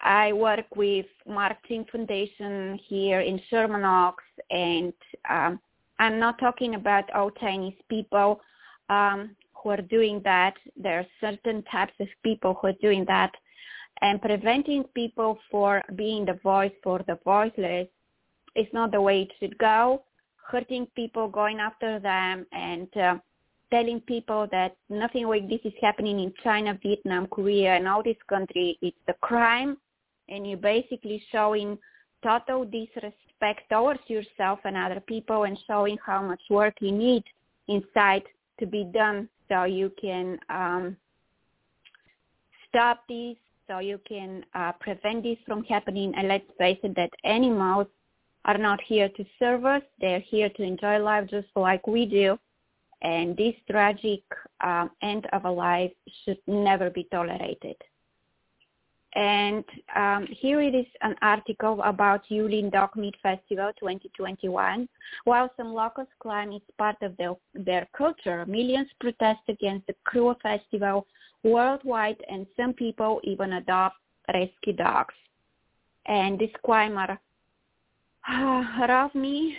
I 0.00 0.32
work 0.32 0.66
with 0.76 1.06
Marketing 1.26 1.86
Foundation 1.90 2.78
here 2.88 3.20
in 3.20 3.40
Sherman 3.48 3.84
Oaks, 3.84 4.24
and 4.50 4.92
um, 5.30 5.60
I'm 5.98 6.18
not 6.18 6.38
talking 6.38 6.74
about 6.74 7.10
all 7.14 7.30
Chinese 7.30 7.78
people 7.88 8.40
um, 8.90 9.34
who 9.54 9.70
are 9.70 9.80
doing 9.80 10.20
that. 10.24 10.54
There 10.76 10.98
are 11.00 11.06
certain 11.20 11.62
types 11.64 11.94
of 12.00 12.08
people 12.22 12.58
who 12.60 12.68
are 12.68 12.80
doing 12.82 13.04
that. 13.06 13.32
And 14.02 14.20
preventing 14.20 14.84
people 14.94 15.38
for 15.50 15.80
being 15.94 16.26
the 16.26 16.38
voice 16.42 16.72
for 16.82 17.00
the 17.06 17.18
voiceless 17.24 17.88
is 18.56 18.66
not 18.72 18.90
the 18.92 19.00
way 19.00 19.22
it 19.22 19.32
should 19.40 19.56
go. 19.58 20.02
Hurting 20.50 20.86
people, 20.94 21.28
going 21.28 21.60
after 21.60 21.98
them, 21.98 22.44
and 22.52 22.94
uh, 22.96 23.16
telling 23.74 24.00
people 24.02 24.46
that 24.52 24.76
nothing 24.88 25.26
like 25.26 25.48
this 25.48 25.58
is 25.64 25.72
happening 25.80 26.20
in 26.20 26.32
China, 26.44 26.78
Vietnam, 26.80 27.26
Korea, 27.26 27.74
and 27.74 27.88
all 27.88 28.04
these 28.04 28.24
countries. 28.28 28.76
It's 28.80 29.04
the 29.08 29.14
crime, 29.20 29.76
and 30.28 30.46
you're 30.46 30.58
basically 30.74 31.20
showing 31.32 31.76
total 32.22 32.64
disrespect 32.64 33.62
towards 33.68 34.04
yourself 34.06 34.60
and 34.64 34.76
other 34.76 35.00
people 35.00 35.42
and 35.42 35.58
showing 35.66 35.98
how 36.06 36.22
much 36.22 36.40
work 36.50 36.74
you 36.80 36.92
need 36.92 37.24
inside 37.66 38.22
to 38.60 38.64
be 38.64 38.84
done 38.84 39.28
so 39.48 39.64
you 39.64 39.90
can 40.00 40.38
um, 40.50 40.96
stop 42.68 43.02
this, 43.08 43.36
so 43.66 43.80
you 43.80 43.98
can 44.08 44.44
uh, 44.54 44.70
prevent 44.78 45.24
this 45.24 45.38
from 45.44 45.64
happening. 45.64 46.14
And 46.16 46.28
let's 46.28 46.50
face 46.58 46.78
it, 46.84 46.94
that 46.94 47.10
animals 47.24 47.88
are 48.44 48.58
not 48.58 48.80
here 48.86 49.08
to 49.08 49.24
serve 49.40 49.64
us. 49.64 49.82
They're 50.00 50.20
here 50.20 50.48
to 50.50 50.62
enjoy 50.62 50.98
life 51.00 51.28
just 51.28 51.48
like 51.56 51.88
we 51.88 52.06
do. 52.06 52.38
And 53.02 53.36
this 53.36 53.54
tragic 53.70 54.22
uh, 54.60 54.88
end 55.02 55.26
of 55.32 55.44
a 55.44 55.50
life 55.50 55.92
should 56.24 56.38
never 56.46 56.90
be 56.90 57.06
tolerated. 57.10 57.76
And 59.14 59.64
um, 59.94 60.26
here 60.28 60.60
it 60.60 60.74
is 60.74 60.86
an 61.02 61.14
article 61.22 61.80
about 61.82 62.22
Yulin 62.30 62.72
Dog 62.72 62.96
Meat 62.96 63.14
Festival 63.22 63.70
2021. 63.78 64.88
While 65.24 65.50
some 65.56 65.72
locals 65.72 66.08
claim 66.20 66.52
it's 66.52 66.64
part 66.78 66.96
of 67.00 67.16
their, 67.16 67.34
their 67.54 67.86
culture, 67.96 68.44
millions 68.46 68.88
protest 69.00 69.40
against 69.48 69.86
the 69.86 69.94
cruel 70.04 70.36
festival 70.42 71.06
worldwide 71.44 72.16
and 72.28 72.46
some 72.56 72.72
people 72.72 73.20
even 73.22 73.52
adopt 73.54 73.96
rescue 74.32 74.72
dogs. 74.72 75.14
And 76.06 76.38
disclaimer, 76.38 77.18
uh, 78.28 79.08
Me 79.14 79.56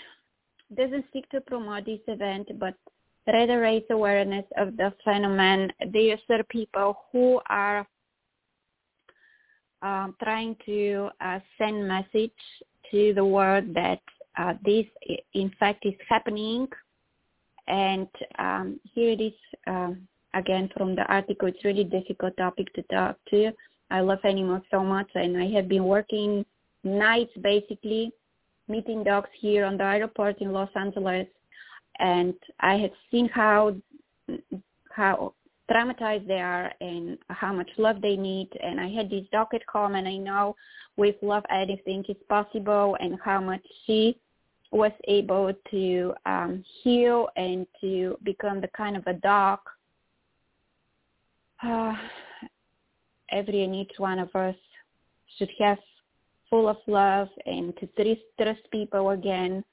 doesn't 0.76 1.06
seek 1.14 1.30
to 1.30 1.40
promote 1.40 1.86
this 1.86 2.00
event, 2.08 2.50
but 2.60 2.76
raise 3.28 3.84
awareness 3.90 4.46
of 4.58 4.78
the 4.78 4.94
phenomenon. 5.04 5.72
These 5.92 6.18
are 6.30 6.44
people 6.44 6.98
who 7.12 7.42
are 7.50 7.88
um, 9.82 10.16
trying 10.22 10.56
to 10.66 11.10
uh, 11.22 11.40
send 11.58 11.88
message 11.88 12.32
to 12.92 13.14
the 13.14 13.26
world 13.26 13.74
that 13.74 14.02
uh, 14.38 14.54
this 14.64 14.86
in 15.34 15.52
fact 15.60 15.86
is 15.86 15.94
happening. 16.08 16.68
And 17.68 18.08
um, 18.38 18.80
here 18.94 19.12
it 19.12 19.22
is 19.22 19.34
um, 19.68 20.08
again 20.34 20.70
from 20.76 20.96
the 20.96 21.04
article. 21.04 21.48
It's 21.48 21.64
really 21.64 21.84
difficult 21.84 22.38
topic 22.38 22.72
to 22.74 22.84
talk 22.84 23.18
to. 23.32 23.52
I 23.92 24.02
love 24.02 24.20
animals 24.24 24.64
so 24.72 24.84
much, 24.84 25.10
and 25.16 25.38
I 25.38 25.48
have 25.52 25.68
been 25.68 25.86
working 25.86 26.46
nights 26.84 27.32
basically 27.42 28.12
meeting 28.68 29.04
dogs 29.04 29.30
here 29.40 29.66
on 29.66 29.78
the 29.78 29.84
airport 29.84 30.42
in 30.42 30.52
Los 30.52 30.70
Angeles, 30.76 31.28
and 32.00 32.34
I 32.60 32.76
have 32.78 32.92
seen 33.12 33.30
how 33.30 33.76
how 34.92 35.34
traumatized 35.70 36.28
they 36.28 36.40
are 36.40 36.72
and 36.80 37.18
how 37.30 37.52
much 37.52 37.70
love 37.78 38.02
they 38.02 38.16
need. 38.16 38.50
And 38.62 38.80
I 38.80 38.88
had 38.90 39.10
this 39.10 39.26
dog 39.32 39.48
at 39.54 39.62
home, 39.72 39.96
and 39.96 40.08
I 40.08 40.18
know 40.18 40.56
with 40.98 41.16
love 41.22 41.44
anything 41.50 42.04
is 42.08 42.18
possible, 42.30 42.98
and 43.00 43.20
how 43.24 43.42
much 43.42 43.66
she 43.86 44.18
was 44.72 44.92
able 45.08 45.54
to 45.72 46.14
um, 46.26 46.64
heal 46.84 47.30
and 47.36 47.66
to 47.82 48.18
become 48.24 48.62
the 48.62 48.70
kind 48.70 48.98
of 48.98 49.06
a 49.08 49.14
dog 49.14 49.60
uh, 51.64 51.94
every 53.32 53.64
and 53.64 53.76
each 53.76 53.94
one 53.98 54.20
of 54.20 54.34
us 54.36 54.56
should 55.38 55.50
have 55.60 55.78
full 56.50 56.68
of 56.68 56.78
love 56.88 57.28
and 57.46 57.74
to 57.78 57.88
trust 58.38 58.62
people 58.72 59.12
again. 59.12 59.64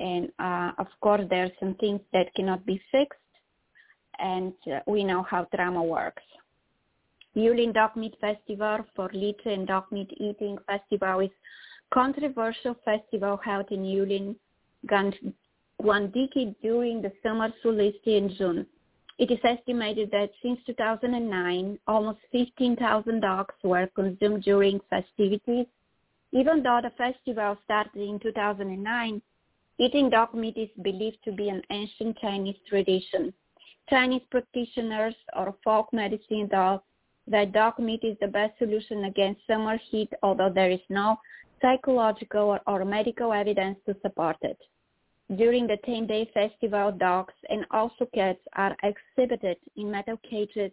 And 0.00 0.30
uh, 0.38 0.72
of 0.78 0.86
course, 1.00 1.22
there 1.28 1.44
are 1.44 1.52
some 1.58 1.74
things 1.74 2.00
that 2.12 2.32
cannot 2.34 2.64
be 2.64 2.80
fixed, 2.92 3.18
and 4.18 4.52
uh, 4.72 4.80
we 4.86 5.02
know 5.02 5.22
how 5.22 5.44
trauma 5.54 5.82
works. 5.82 6.22
Yulin 7.36 7.72
Dog 7.72 7.96
Meat 7.96 8.14
Festival 8.20 8.84
for 8.96 9.08
Lychee 9.10 9.46
and 9.46 9.66
Dog 9.66 9.84
Meat 9.90 10.10
Eating 10.18 10.58
Festival 10.66 11.20
is 11.20 11.30
controversial 11.92 12.74
festival 12.84 13.36
held 13.36 13.70
in 13.70 13.82
Yulin, 13.82 14.34
Guangdiki 15.80 16.54
during 16.62 17.02
the 17.02 17.12
summer 17.22 17.52
solstice 17.62 17.94
in 18.04 18.34
June. 18.36 18.66
It 19.18 19.32
is 19.32 19.38
estimated 19.42 20.10
that 20.12 20.30
since 20.42 20.60
2009, 20.66 21.78
almost 21.86 22.18
15,000 22.30 23.20
dogs 23.20 23.54
were 23.64 23.88
consumed 23.94 24.44
during 24.44 24.80
festivities. 24.88 25.66
Even 26.32 26.62
though 26.62 26.80
the 26.82 26.90
festival 26.90 27.56
started 27.64 28.00
in 28.00 28.20
2009, 28.20 29.20
eating 29.78 30.10
dog 30.10 30.34
meat 30.34 30.56
is 30.56 30.68
believed 30.82 31.18
to 31.24 31.32
be 31.32 31.48
an 31.48 31.62
ancient 31.70 32.18
Chinese 32.18 32.56
tradition. 32.68 33.32
Chinese 33.88 34.22
practitioners 34.30 35.14
or 35.36 35.54
folk 35.64 35.92
medicine 35.92 36.48
thought 36.50 36.84
that 37.26 37.52
dog 37.52 37.78
meat 37.78 38.00
is 38.02 38.16
the 38.20 38.26
best 38.26 38.56
solution 38.58 39.04
against 39.04 39.46
summer 39.46 39.78
heat, 39.90 40.10
although 40.22 40.50
there 40.52 40.70
is 40.70 40.80
no 40.88 41.16
psychological 41.60 42.42
or, 42.42 42.60
or 42.66 42.84
medical 42.84 43.32
evidence 43.32 43.78
to 43.86 43.96
support 44.02 44.36
it. 44.42 44.58
During 45.36 45.66
the 45.66 45.78
10-day 45.86 46.30
festival, 46.32 46.90
dogs 46.92 47.34
and 47.50 47.66
also 47.70 48.06
cats 48.14 48.40
are 48.54 48.74
exhibited 48.82 49.58
in 49.76 49.90
metal 49.90 50.18
cages 50.28 50.72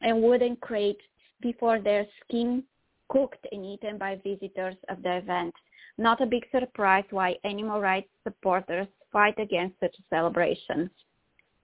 and 0.00 0.22
wooden 0.22 0.56
crates 0.56 1.02
before 1.40 1.80
their 1.80 2.06
skin 2.22 2.62
cooked 3.08 3.44
and 3.50 3.64
eaten 3.64 3.98
by 3.98 4.20
visitors 4.22 4.76
of 4.88 5.02
the 5.02 5.16
event. 5.16 5.54
Not 6.00 6.22
a 6.22 6.26
big 6.26 6.46
surprise 6.50 7.04
why 7.10 7.36
animal 7.44 7.78
rights 7.78 8.08
supporters 8.24 8.86
fight 9.12 9.38
against 9.38 9.78
such 9.80 9.94
celebrations. 10.08 10.88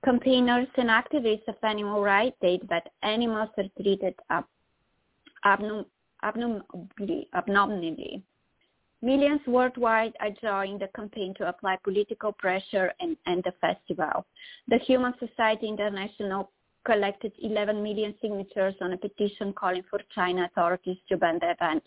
Campaigners 0.05 0.69
and 0.77 0.91
activists 0.91 1.49
of 1.49 1.55
animal 1.63 2.03
rights 2.03 2.37
state 2.37 2.69
that 2.69 2.93
animals 3.03 3.49
are 3.57 3.65
treated 3.81 4.15
ab- 4.29 4.45
abnormally, 5.47 7.29
abnormally 7.35 8.23
Millions 9.01 9.41
worldwide 9.47 10.13
are 10.21 10.37
joining 10.43 10.79
the 10.81 10.89
campaign 10.95 11.33
to 11.39 11.49
apply 11.49 11.77
political 11.83 12.33
pressure 12.33 12.93
and 13.01 13.17
end 13.27 13.43
the 13.45 13.53
festival. 13.53 14.27
The 14.69 14.77
Humane 14.81 15.15
Society 15.19 15.67
International 15.67 16.51
collected 16.85 17.33
11 17.43 17.83
million 17.83 18.15
signatures 18.21 18.75
on 18.83 18.93
a 18.93 18.99
petition 18.99 19.55
calling 19.55 19.85
for 19.89 20.01
China 20.15 20.45
authorities 20.45 20.99
to 21.09 21.17
ban 21.17 21.39
the 21.41 21.53
event. 21.53 21.83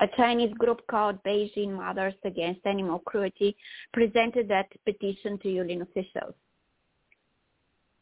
A 0.00 0.08
Chinese 0.16 0.54
group 0.54 0.86
called 0.86 1.22
Beijing 1.24 1.72
Mothers 1.72 2.14
Against 2.24 2.64
Animal 2.64 3.00
Cruelty 3.00 3.54
presented 3.92 4.48
that 4.48 4.68
petition 4.86 5.38
to 5.40 5.48
Yulin 5.48 5.82
officials. 5.82 6.34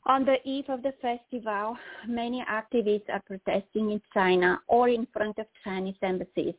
On 0.06 0.24
the 0.24 0.36
eve 0.44 0.68
of 0.68 0.82
the 0.82 0.92
festival, 1.02 1.76
many 2.06 2.44
activists 2.48 3.10
are 3.10 3.22
protesting 3.26 3.90
in 3.90 4.00
China 4.14 4.60
or 4.68 4.88
in 4.88 5.06
front 5.12 5.38
of 5.38 5.46
Chinese 5.64 5.96
embassies 6.02 6.54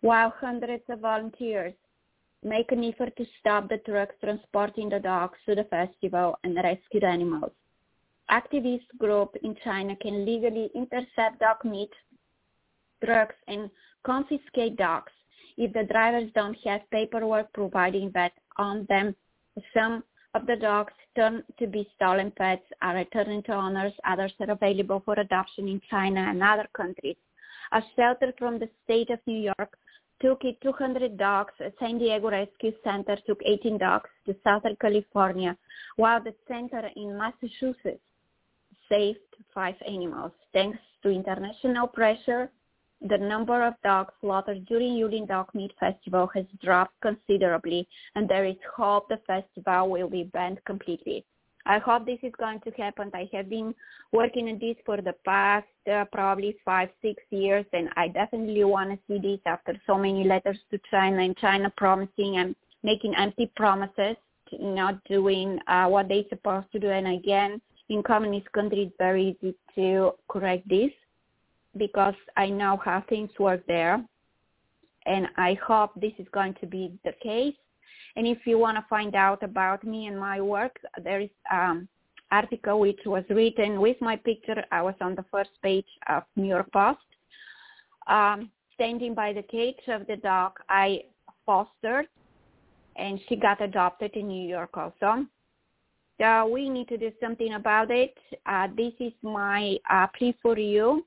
while 0.00 0.30
hundreds 0.30 0.84
of 0.88 1.00
volunteers 1.00 1.74
make 2.42 2.72
an 2.72 2.82
effort 2.82 3.14
to 3.16 3.26
stop 3.40 3.68
the 3.68 3.78
trucks 3.78 4.14
transporting 4.22 4.88
the 4.88 5.00
dogs 5.00 5.36
to 5.44 5.54
the 5.54 5.64
festival 5.64 6.38
and 6.44 6.56
rescue 6.56 7.04
animals. 7.04 7.52
Activist 8.30 8.86
group 8.98 9.36
in 9.42 9.54
China 9.62 9.94
can 9.96 10.24
legally 10.24 10.70
intercept 10.74 11.40
dog 11.40 11.64
meat 11.64 11.90
trucks 13.04 13.34
and 13.46 13.70
confiscate 14.04 14.76
dogs 14.76 15.12
if 15.56 15.72
the 15.72 15.84
drivers 15.84 16.30
don't 16.34 16.56
have 16.64 16.88
paperwork 16.90 17.52
providing 17.52 18.10
that 18.14 18.32
on 18.56 18.86
them. 18.88 19.14
Some 19.74 20.04
of 20.34 20.46
the 20.46 20.56
dogs 20.56 20.92
turn 21.16 21.42
to 21.58 21.66
be 21.66 21.88
stolen 21.96 22.30
pets 22.30 22.62
are 22.80 22.94
returned 22.94 23.44
to 23.46 23.54
owners. 23.54 23.92
Others 24.06 24.32
are 24.40 24.50
available 24.50 25.02
for 25.04 25.14
adoption 25.18 25.68
in 25.68 25.80
China 25.90 26.20
and 26.20 26.42
other 26.42 26.68
countries. 26.76 27.16
A 27.72 27.82
shelter 27.96 28.32
from 28.38 28.58
the 28.58 28.68
state 28.84 29.10
of 29.10 29.18
New 29.26 29.40
York 29.40 29.76
took 30.20 30.42
200 30.62 31.16
dogs. 31.16 31.52
San 31.78 31.98
Diego 31.98 32.30
Rescue 32.30 32.72
Center 32.84 33.16
took 33.26 33.40
18 33.44 33.78
dogs 33.78 34.10
to 34.26 34.36
Southern 34.44 34.76
California, 34.76 35.56
while 35.96 36.22
the 36.22 36.34
center 36.46 36.88
in 36.96 37.16
Massachusetts 37.16 38.02
saved 38.88 39.18
five 39.54 39.76
animals. 39.86 40.32
Thanks 40.52 40.78
to 41.02 41.10
international 41.10 41.86
pressure, 41.88 42.50
the 43.00 43.18
number 43.18 43.64
of 43.64 43.74
dogs 43.84 44.12
slaughtered 44.20 44.66
during 44.66 44.94
Yulin 44.94 45.28
Dog 45.28 45.48
Meat 45.54 45.72
Festival 45.78 46.28
has 46.34 46.44
dropped 46.62 47.00
considerably, 47.00 47.86
and 48.14 48.28
there 48.28 48.44
is 48.44 48.56
hope 48.76 49.08
the 49.08 49.20
festival 49.26 49.88
will 49.88 50.08
be 50.08 50.24
banned 50.24 50.60
completely. 50.64 51.24
I 51.64 51.78
hope 51.78 52.06
this 52.06 52.18
is 52.22 52.32
going 52.38 52.60
to 52.60 52.70
happen. 52.72 53.10
I 53.14 53.28
have 53.32 53.50
been 53.50 53.74
working 54.10 54.48
on 54.48 54.58
this 54.58 54.76
for 54.86 54.96
the 54.96 55.14
past 55.24 55.66
uh, 55.92 56.06
probably 56.10 56.56
five, 56.64 56.88
six 57.02 57.22
years, 57.30 57.66
and 57.72 57.90
I 57.96 58.08
definitely 58.08 58.64
want 58.64 58.90
to 58.90 58.98
see 59.06 59.20
this 59.20 59.40
after 59.44 59.78
so 59.86 59.98
many 59.98 60.24
letters 60.24 60.58
to 60.70 60.80
China 60.90 61.18
and 61.18 61.36
China 61.36 61.72
promising 61.76 62.38
and 62.38 62.56
making 62.82 63.14
empty 63.16 63.50
promises, 63.54 64.16
not 64.58 65.02
doing 65.04 65.58
uh, 65.68 65.86
what 65.86 66.08
they're 66.08 66.22
supposed 66.30 66.72
to 66.72 66.78
do. 66.78 66.88
And 66.88 67.06
again, 67.06 67.60
in 67.90 68.02
communist 68.02 68.50
countries, 68.52 68.88
it's 68.88 68.96
very 68.98 69.36
easy 69.42 69.54
to 69.74 70.12
correct 70.28 70.68
this 70.68 70.90
because 71.76 72.14
I 72.36 72.48
know 72.48 72.80
how 72.84 73.04
things 73.08 73.30
work 73.38 73.66
there. 73.66 74.02
And 75.06 75.28
I 75.36 75.54
hope 75.64 75.92
this 75.96 76.12
is 76.18 76.26
going 76.32 76.54
to 76.60 76.66
be 76.66 76.92
the 77.04 77.12
case. 77.22 77.54
And 78.16 78.26
if 78.26 78.38
you 78.46 78.58
want 78.58 78.76
to 78.76 78.84
find 78.90 79.14
out 79.14 79.42
about 79.42 79.84
me 79.84 80.06
and 80.06 80.18
my 80.18 80.40
work, 80.40 80.78
there 81.02 81.20
is 81.20 81.30
um 81.52 81.88
article 82.30 82.80
which 82.80 83.00
was 83.06 83.24
written 83.30 83.80
with 83.80 83.96
my 84.00 84.16
picture. 84.16 84.62
I 84.70 84.82
was 84.82 84.94
on 85.00 85.14
the 85.14 85.24
first 85.30 85.50
page 85.62 85.86
of 86.08 86.24
New 86.36 86.48
York 86.48 86.70
Post. 86.72 86.98
Um, 88.06 88.50
standing 88.74 89.14
by 89.14 89.32
the 89.32 89.42
cage 89.42 89.80
of 89.88 90.06
the 90.06 90.16
dog 90.16 90.52
I 90.68 91.02
fostered, 91.44 92.06
and 92.96 93.18
she 93.28 93.36
got 93.36 93.60
adopted 93.60 94.12
in 94.14 94.28
New 94.28 94.48
York 94.48 94.76
also. 94.76 95.26
So 96.20 96.46
we 96.46 96.68
need 96.68 96.88
to 96.88 96.98
do 96.98 97.12
something 97.20 97.54
about 97.54 97.90
it. 97.90 98.14
Uh, 98.46 98.68
this 98.76 98.92
is 99.00 99.12
my 99.22 99.76
uh, 99.90 100.06
plea 100.16 100.34
for 100.42 100.58
you. 100.58 101.04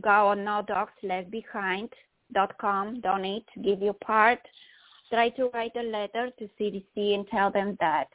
Go 0.00 0.28
on 0.28 0.44
no 0.44 0.62
dogs 0.66 0.92
left 1.02 1.30
behind 1.30 1.90
dot 2.32 2.56
com, 2.58 3.00
donate, 3.00 3.46
give 3.62 3.80
your 3.80 3.94
part. 3.94 4.40
Try 5.10 5.28
to 5.30 5.50
write 5.54 5.76
a 5.76 5.82
letter 5.82 6.30
to 6.38 6.48
CDC 6.58 7.14
and 7.14 7.26
tell 7.28 7.50
them 7.50 7.76
that 7.80 8.08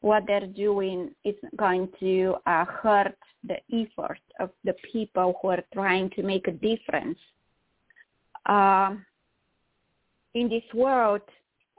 what 0.00 0.24
they're 0.26 0.46
doing 0.46 1.10
is 1.24 1.34
going 1.56 1.88
to 1.98 2.36
uh, 2.46 2.64
hurt 2.64 3.16
the 3.42 3.56
effort 3.72 4.20
of 4.38 4.50
the 4.64 4.74
people 4.92 5.38
who 5.40 5.48
are 5.48 5.64
trying 5.72 6.10
to 6.10 6.22
make 6.22 6.46
a 6.46 6.52
difference 6.52 7.18
uh, 8.46 8.94
in 10.34 10.48
this 10.48 10.62
world. 10.72 11.22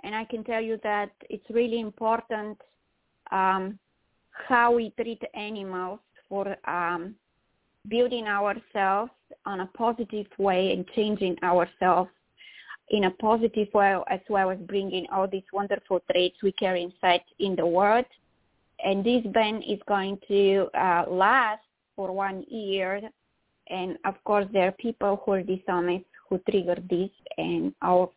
And 0.04 0.14
I 0.16 0.26
can 0.26 0.44
tell 0.44 0.62
you 0.62 0.80
that 0.84 1.12
it's 1.30 1.50
really 1.50 1.80
important 1.80 2.58
um, 3.32 3.80
how 4.32 4.74
we 4.74 4.92
treat 5.00 5.22
animals 5.34 6.00
for 6.28 6.58
um, 6.70 7.16
building 7.90 8.28
ourselves 8.28 9.12
on 9.46 9.62
a 9.62 9.66
positive 9.68 10.28
way 10.38 10.74
and 10.74 10.86
changing 10.96 11.38
ourselves 11.44 12.10
in 12.90 13.06
a 13.06 13.12
positive 13.12 13.68
way 13.74 13.98
as 14.10 14.20
well 14.30 14.50
as 14.50 14.58
bringing 14.60 15.06
all 15.12 15.28
these 15.28 15.44
wonderful 15.54 16.02
traits 16.12 16.38
we 16.42 16.52
carry 16.54 16.84
inside 16.84 17.22
in 17.40 17.56
the 17.56 17.66
world. 17.66 18.06
And 18.84 19.04
this 19.04 19.24
ban 19.34 19.62
is 19.62 19.80
going 19.88 20.20
to 20.28 20.70
uh, 20.74 21.06
last 21.10 21.62
for 21.96 22.12
one 22.12 22.46
year. 22.50 23.02
And 23.70 23.98
of 24.06 24.16
course, 24.24 24.46
there 24.52 24.68
are 24.70 24.72
people 24.74 25.22
who 25.24 25.34
are 25.34 25.44
dishonest 25.44 26.06
who 26.30 26.40
trigger 26.50 26.78
this 26.90 27.10
and 27.38 27.74
our 27.82 28.10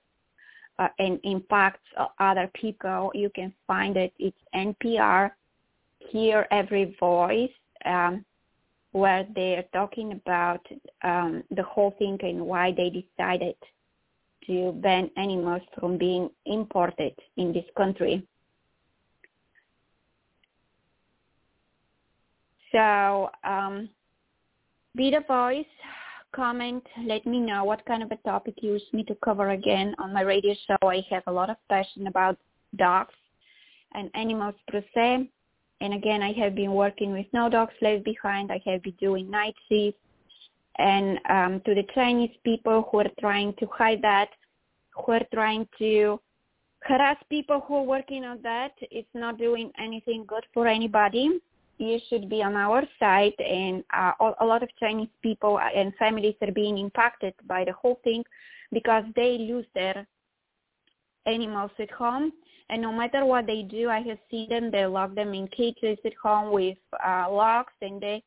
uh, 0.79 0.88
and 0.99 1.21
impacts 1.25 1.87
other 2.19 2.50
people. 2.55 3.11
You 3.14 3.31
can 3.35 3.52
find 3.67 3.97
it. 3.97 4.12
It's 4.19 4.37
NPR. 4.55 5.31
Hear 5.99 6.47
every 6.50 6.97
voice. 6.99 7.50
Um, 7.85 8.25
where 8.93 9.27
they're 9.35 9.65
talking 9.73 10.13
about 10.13 10.67
um, 11.03 11.43
the 11.51 11.63
whole 11.63 11.95
thing 11.99 12.19
and 12.23 12.41
why 12.41 12.73
they 12.77 12.91
decided 12.91 13.57
to 14.47 14.73
ban 14.83 15.11
animals 15.17 15.63
from 15.79 15.99
being 15.99 16.29
imported 16.47 17.15
in 17.37 17.53
this 17.53 17.65
country. 17.77 18.27
So 22.73 23.31
um, 23.45 23.89
be 24.97 25.11
the 25.11 25.21
voice, 25.27 25.67
comment, 26.35 26.83
let 27.07 27.27
me 27.27 27.41
know 27.41 27.65
what 27.65 27.85
kind 27.85 28.03
of 28.03 28.11
a 28.11 28.17
topic 28.29 28.55
you 28.63 28.73
wish 28.73 28.83
me 28.93 29.05
to 29.05 29.15
cover 29.17 29.51
again 29.51 29.95
on 29.99 30.13
my 30.13 30.23
radio 30.23 30.55
show. 30.67 30.89
I 30.89 31.05
have 31.11 31.23
a 31.27 31.33
lot 31.33 31.51
of 31.51 31.57
passion 31.69 32.07
about 32.07 32.39
dogs 32.77 33.15
and 33.95 34.11
animals 34.15 34.55
per 34.69 34.83
se. 34.95 35.29
And 35.83 35.95
again, 35.95 36.23
I 36.23 36.33
have 36.35 36.55
been 36.55 36.75
working 36.75 37.11
with 37.11 37.27
No 37.33 37.49
Dogs 37.49 37.75
Left 37.83 38.05
Behind. 38.05 38.53
I 38.53 38.62
have 38.67 38.85
been 38.85 38.95
doing 39.01 39.29
night 39.29 39.57
shifts 39.69 39.99
and 40.79 41.19
um, 41.29 41.61
to 41.67 41.75
the 41.75 41.83
Chinese 41.93 42.31
people 42.45 42.89
who 42.89 43.01
are 43.01 43.11
trying 43.19 43.53
to 43.59 43.67
hide 43.67 44.01
that, 44.03 44.29
who 44.95 45.11
are 45.11 45.27
trying 45.35 45.67
to 45.81 46.21
harass 46.85 47.17
people 47.29 47.65
who 47.67 47.75
are 47.79 47.83
working 47.83 48.25
on 48.25 48.41
that. 48.45 48.71
It's 48.92 49.09
not 49.12 49.38
doing 49.38 49.73
anything 49.77 50.25
good 50.25 50.45
for 50.55 50.68
anybody. 50.68 51.40
You 51.79 51.99
should 52.09 52.31
be 52.31 52.45
on 52.45 52.55
our 52.55 52.85
side, 53.01 53.35
and 53.40 53.83
uh, 53.92 54.12
a 54.40 54.45
lot 54.45 54.62
of 54.62 54.68
Chinese 54.79 55.09
people 55.21 55.59
and 55.59 55.92
families 55.99 56.37
are 56.42 56.53
being 56.53 56.79
impacted 56.79 57.35
by 57.49 57.64
the 57.64 57.73
whole 57.73 57.99
thing 58.05 58.23
because 58.73 59.03
they 59.16 59.37
lose 59.37 59.66
their 59.75 60.07
animals 61.27 61.73
at 61.81 61.90
home. 61.90 62.33
And 62.73 62.81
no 62.81 62.91
matter 62.91 63.27
what 63.27 63.47
they 63.47 63.61
do, 63.61 63.91
I 63.91 64.01
have 64.01 64.17
seen 64.31 64.49
them, 64.49 64.71
they 64.71 64.87
lock 64.87 65.15
them 65.15 65.35
in 65.35 65.47
cages 65.49 65.99
at 66.07 66.15
home 66.15 66.51
with 66.55 66.79
uh, 67.07 67.27
locks, 67.31 67.75
and 67.83 68.01
they 68.01 68.23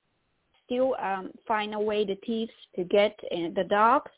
still 0.64 0.96
um, 1.02 1.32
find 1.48 1.74
a 1.74 1.80
way, 1.80 2.06
the 2.06 2.16
thieves, 2.24 2.52
to 2.76 2.84
get 2.84 3.20
uh, 3.32 3.50
the 3.56 3.64
dogs. 3.68 4.12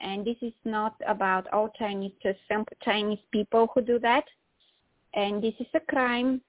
And 0.00 0.26
this 0.26 0.34
is 0.42 0.52
not 0.64 0.96
about 1.06 1.46
all 1.52 1.68
Chinese, 1.78 2.10
just 2.24 2.40
some 2.50 2.64
Chinese 2.82 3.20
people 3.30 3.68
who 3.72 3.82
do 3.82 4.00
that. 4.00 4.24
And 5.14 5.40
this 5.40 5.54
is 5.60 5.68
a 5.74 5.80
crime. 5.80 6.40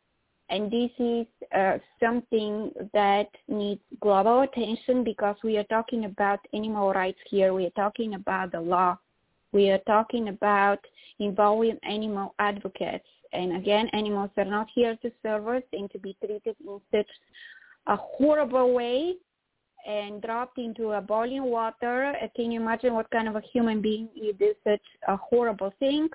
And 0.49 0.71
this 0.71 0.89
is 0.97 1.27
uh, 1.55 1.77
something 1.99 2.71
that 2.95 3.29
needs 3.47 3.81
global 4.01 4.41
attention 4.41 5.03
because 5.03 5.35
we 5.43 5.57
are 5.57 5.65
talking 5.65 6.05
about 6.05 6.39
animal 6.51 6.91
rights 6.91 7.19
here. 7.29 7.53
We 7.53 7.67
are 7.67 7.77
talking 7.83 8.15
about 8.15 8.53
the 8.53 8.61
law. 8.61 8.97
We 9.51 9.69
are 9.69 9.83
talking 9.85 10.29
about 10.29 10.79
involving 11.25 11.77
animal 11.83 12.35
advocates. 12.39 13.07
And 13.33 13.55
again, 13.55 13.89
animals 13.93 14.29
are 14.37 14.45
not 14.45 14.67
here 14.73 14.95
to 15.01 15.11
serve 15.23 15.47
us 15.47 15.63
and 15.73 15.89
to 15.91 15.99
be 15.99 16.15
treated 16.23 16.55
in 16.65 16.81
such 16.91 17.09
a 17.87 17.95
horrible 17.95 18.73
way 18.73 19.15
and 19.85 20.21
dropped 20.21 20.57
into 20.57 20.91
a 20.91 21.01
boiling 21.01 21.43
water. 21.43 22.13
Uh, 22.21 22.27
can 22.35 22.51
you 22.51 22.61
imagine 22.61 22.93
what 22.93 23.09
kind 23.11 23.27
of 23.27 23.35
a 23.35 23.41
human 23.51 23.81
being 23.81 24.07
you 24.13 24.33
do 24.33 24.53
such 24.63 24.81
a 25.07 25.17
horrible 25.17 25.73
thing? 25.79 26.09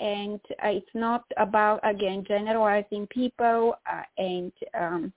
And 0.00 0.40
uh, 0.64 0.68
it's 0.68 0.94
not 0.94 1.24
about 1.36 1.80
again 1.82 2.24
generalizing 2.26 3.06
people 3.08 3.74
uh, 3.90 4.02
and 4.16 4.52
um, 4.78 5.12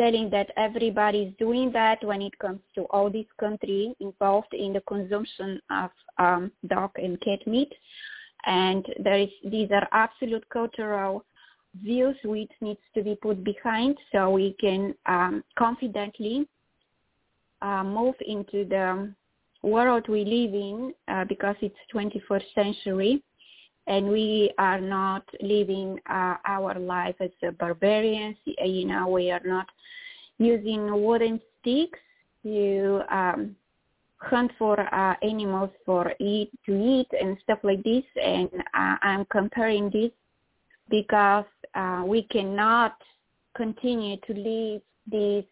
telling 0.00 0.30
that 0.30 0.50
everybody 0.56 1.18
is 1.24 1.34
doing 1.38 1.70
that 1.72 2.02
when 2.02 2.22
it 2.22 2.36
comes 2.38 2.60
to 2.74 2.84
all 2.84 3.10
these 3.10 3.32
countries 3.38 3.94
involved 4.00 4.54
in 4.54 4.72
the 4.72 4.80
consumption 4.88 5.60
of 5.70 5.90
um, 6.18 6.50
dog 6.66 6.90
and 6.96 7.20
cat 7.20 7.46
meat. 7.46 7.70
And 8.46 8.86
there 8.98 9.18
is 9.18 9.28
these 9.44 9.68
are 9.70 9.86
absolute 9.92 10.48
cultural 10.48 11.26
views 11.82 12.16
which 12.24 12.50
needs 12.62 12.80
to 12.94 13.02
be 13.02 13.14
put 13.20 13.44
behind 13.44 13.98
so 14.10 14.30
we 14.30 14.56
can 14.58 14.94
um, 15.04 15.44
confidently 15.58 16.48
uh, 17.60 17.84
move 17.84 18.14
into 18.26 18.64
the 18.64 19.12
world 19.62 20.08
we 20.08 20.24
live 20.24 20.54
in 20.54 20.94
uh, 21.08 21.24
because 21.26 21.56
it's 21.60 21.76
21st 21.94 22.54
century 22.54 23.22
and 23.90 24.08
we 24.08 24.52
are 24.56 24.80
not 24.80 25.24
living 25.42 25.98
uh, 26.08 26.36
our 26.46 26.78
life 26.78 27.16
as 27.18 27.30
barbarians. 27.58 28.36
You 28.46 28.86
know, 28.86 29.08
we 29.08 29.32
are 29.32 29.42
not 29.44 29.66
using 30.38 31.04
wooden 31.04 31.40
sticks 31.60 31.98
to 32.44 33.02
um, 33.10 33.56
hunt 34.18 34.52
for 34.56 34.78
uh, 34.94 35.16
animals 35.22 35.70
for 35.84 36.12
eat 36.20 36.52
to 36.66 36.72
eat 36.72 37.08
and 37.20 37.36
stuff 37.42 37.58
like 37.64 37.82
this. 37.82 38.04
And 38.22 38.48
uh, 38.74 38.96
I'm 39.02 39.24
comparing 39.24 39.90
this 39.90 40.12
because 40.88 41.50
uh, 41.74 42.04
we 42.06 42.22
cannot 42.30 42.94
continue 43.56 44.18
to 44.18 44.32
live 44.32 44.82
this 45.10 45.44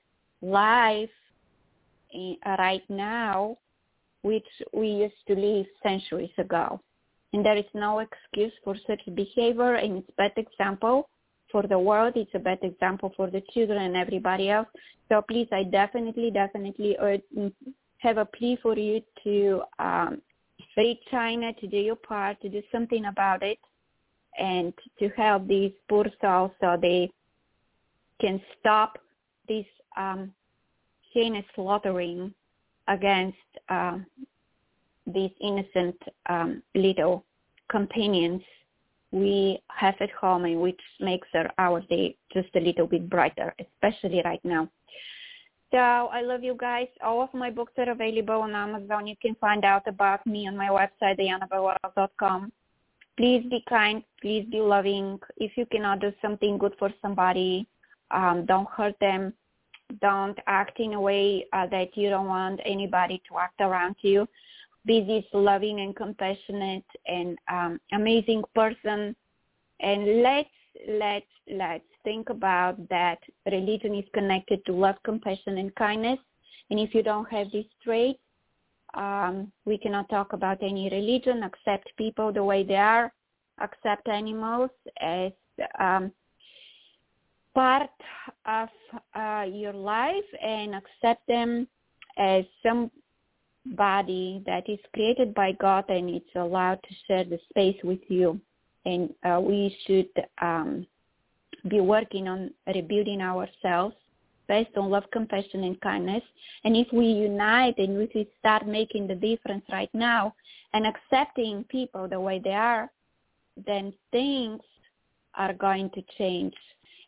life 0.42 1.11
uh, 2.14 2.57
right 2.57 2.88
now, 2.88 3.59
which 4.22 4.46
we 4.72 4.87
used 4.88 5.27
to 5.27 5.35
live 5.35 5.66
centuries 5.83 6.31
ago. 6.38 6.81
And 7.33 7.45
there 7.45 7.57
is 7.57 7.71
no 7.75 7.99
excuse 7.99 8.53
for 8.64 8.75
such 8.87 9.01
behavior, 9.14 9.75
and 9.75 9.99
it's 9.99 10.09
a 10.09 10.12
bad 10.12 10.33
example 10.37 11.09
for 11.53 11.62
the 11.62 11.79
world. 11.79 12.14
It's 12.17 12.35
a 12.35 12.38
bad 12.38 12.59
example 12.62 13.12
for 13.17 13.31
the 13.31 13.43
children 13.53 13.83
and 13.83 13.97
everybody 13.97 14.51
else. 14.51 14.69
So 15.09 15.23
please, 15.23 15.49
I 15.53 15.64
definitely, 15.64 16.31
definitely 16.31 16.97
have 17.99 18.19
a 18.19 18.25
plea 18.25 18.59
for 18.62 18.77
you 18.77 19.03
to 19.25 19.62
um, 19.79 20.23
China, 21.11 21.53
to 21.55 21.67
do 21.67 21.77
your 21.77 21.97
part, 21.97 22.41
to 22.41 22.49
do 22.49 22.62
something 22.71 23.07
about 23.07 23.43
it 23.43 23.59
and 24.38 24.73
to 24.99 25.09
help 25.11 25.47
these 25.49 25.73
poor 25.88 26.07
souls 26.21 26.53
so 26.61 26.77
they 26.81 27.11
can 28.21 28.41
stop 28.59 28.99
this 29.49 29.67
um, 29.97 30.33
heinous 31.12 31.45
slaughtering 31.55 32.33
against 32.87 33.37
uh, 33.69 33.99
these 35.12 35.31
innocent 35.40 35.97
um, 36.29 36.62
little 36.75 37.25
companions 37.71 38.42
we 39.11 39.61
have 39.68 39.94
at 40.01 40.11
home 40.11 40.44
and 40.44 40.61
which 40.61 40.81
makes 41.01 41.29
our 41.59 41.81
day 41.83 42.16
just 42.33 42.49
a 42.55 42.61
little 42.61 42.87
bit 42.87 43.09
brighter, 43.09 43.55
especially 43.59 44.21
right 44.25 44.44
now. 44.44 44.68
So 45.71 45.79
I 45.79 46.23
love 46.23 46.42
you 46.42 46.57
guys. 46.59 46.88
All 47.03 47.23
of 47.23 47.33
my 47.35 47.51
books 47.51 47.73
are 47.79 47.90
available 47.90 48.42
on 48.42 48.55
Amazon. 48.55 49.07
You 49.07 49.16
can 49.21 49.35
find 49.37 49.64
out 49.64 49.87
about 49.87 50.27
me 50.27 50.47
on 50.49 50.57
my 50.57 50.68
website, 50.68 51.18
diannabellerose.com 51.18 52.53
please 53.18 53.44
be 53.51 53.62
kind, 53.68 54.03
please 54.23 54.47
be 54.49 54.61
loving. 54.61 55.18
If 55.38 55.57
you 55.57 55.66
cannot 55.66 56.01
do 56.01 56.12
something 56.23 56.57
good 56.57 56.75
for 56.79 56.90
somebody, 57.03 57.66
Um, 58.11 58.47
don't 58.47 58.71
hurt 58.79 58.97
them. 59.01 59.35
Don't 60.01 60.38
act 60.47 60.81
in 60.81 60.94
a 60.94 61.01
way 61.01 61.44
uh, 61.53 61.66
that 61.75 61.94
you 61.99 62.09
don't 62.09 62.27
want 62.27 62.59
anybody 62.64 63.21
to 63.29 63.38
act 63.38 63.61
around 63.61 63.97
you. 64.01 64.27
Be 64.88 65.05
this 65.05 65.24
loving 65.35 65.81
and 65.81 65.94
compassionate 65.94 66.90
and 67.07 67.38
um, 67.53 67.81
amazing 67.92 68.42
person. 68.55 69.14
And 69.81 70.22
let's 70.22 70.48
let's 70.88 71.35
let's 71.51 71.85
think 72.05 72.31
about 72.31 72.77
that 72.88 73.18
religion 73.53 73.94
is 73.94 74.05
connected 74.14 74.64
to 74.64 74.72
love, 74.72 74.96
compassion, 75.05 75.59
and 75.59 75.74
kindness. 75.74 76.18
And 76.70 76.81
if 76.81 76.94
you 76.94 77.03
don't 77.03 77.31
have 77.31 77.48
these 77.53 77.70
traits, 77.85 78.18
um, 78.94 79.53
we 79.66 79.77
cannot 79.77 80.09
talk 80.09 80.33
about 80.33 80.62
any 80.62 80.88
religion. 80.90 81.42
Accept 81.42 81.92
people 81.98 82.33
the 82.33 82.42
way 82.42 82.64
they 82.64 82.77
are. 82.77 83.12
Accept 83.61 84.09
animals 84.09 84.70
as 85.01 85.33
um, 85.79 86.12
part 87.55 87.90
of 88.46 88.68
uh, 89.14 89.44
your 89.53 89.74
life 89.74 90.31
and 90.42 90.74
accept 90.74 91.27
them 91.27 91.68
as 92.16 92.44
somebody 93.69 94.43
that 94.47 94.69
is 94.69 94.79
created 94.95 95.35
by 95.35 95.53
God 95.53 95.85
and 95.89 96.11
it's 96.11 96.27
allowed 96.35 96.81
to 96.83 96.95
share 97.07 97.25
the 97.25 97.39
space 97.51 97.77
with 97.85 98.01
you. 98.09 98.41
And 98.85 99.11
uh, 99.25 99.41
we 99.41 99.77
should 99.87 100.09
um, 100.41 100.87
be 101.69 101.81
working 101.81 102.29
on 102.29 102.51
rebuilding 102.67 103.21
ourselves 103.21 103.95
based 104.47 104.77
on 104.77 104.89
love, 104.89 105.05
compassion, 105.13 105.65
and 105.65 105.79
kindness. 105.81 106.23
And 106.65 106.75
if 106.77 106.87
we 106.93 107.07
unite 107.07 107.77
and 107.79 108.01
if 108.01 108.11
we 108.15 108.29
start 108.39 108.67
making 108.67 109.07
the 109.07 109.15
difference 109.15 109.65
right 109.71 109.91
now 109.93 110.35
and 110.73 110.87
accepting 110.87 111.65
people 111.65 112.09
the 112.09 112.19
way 112.19 112.41
they 112.43 112.53
are, 112.53 112.91
then 113.67 113.93
things 114.11 114.61
are 115.35 115.53
going 115.53 115.91
to 115.91 116.03
change. 116.17 116.55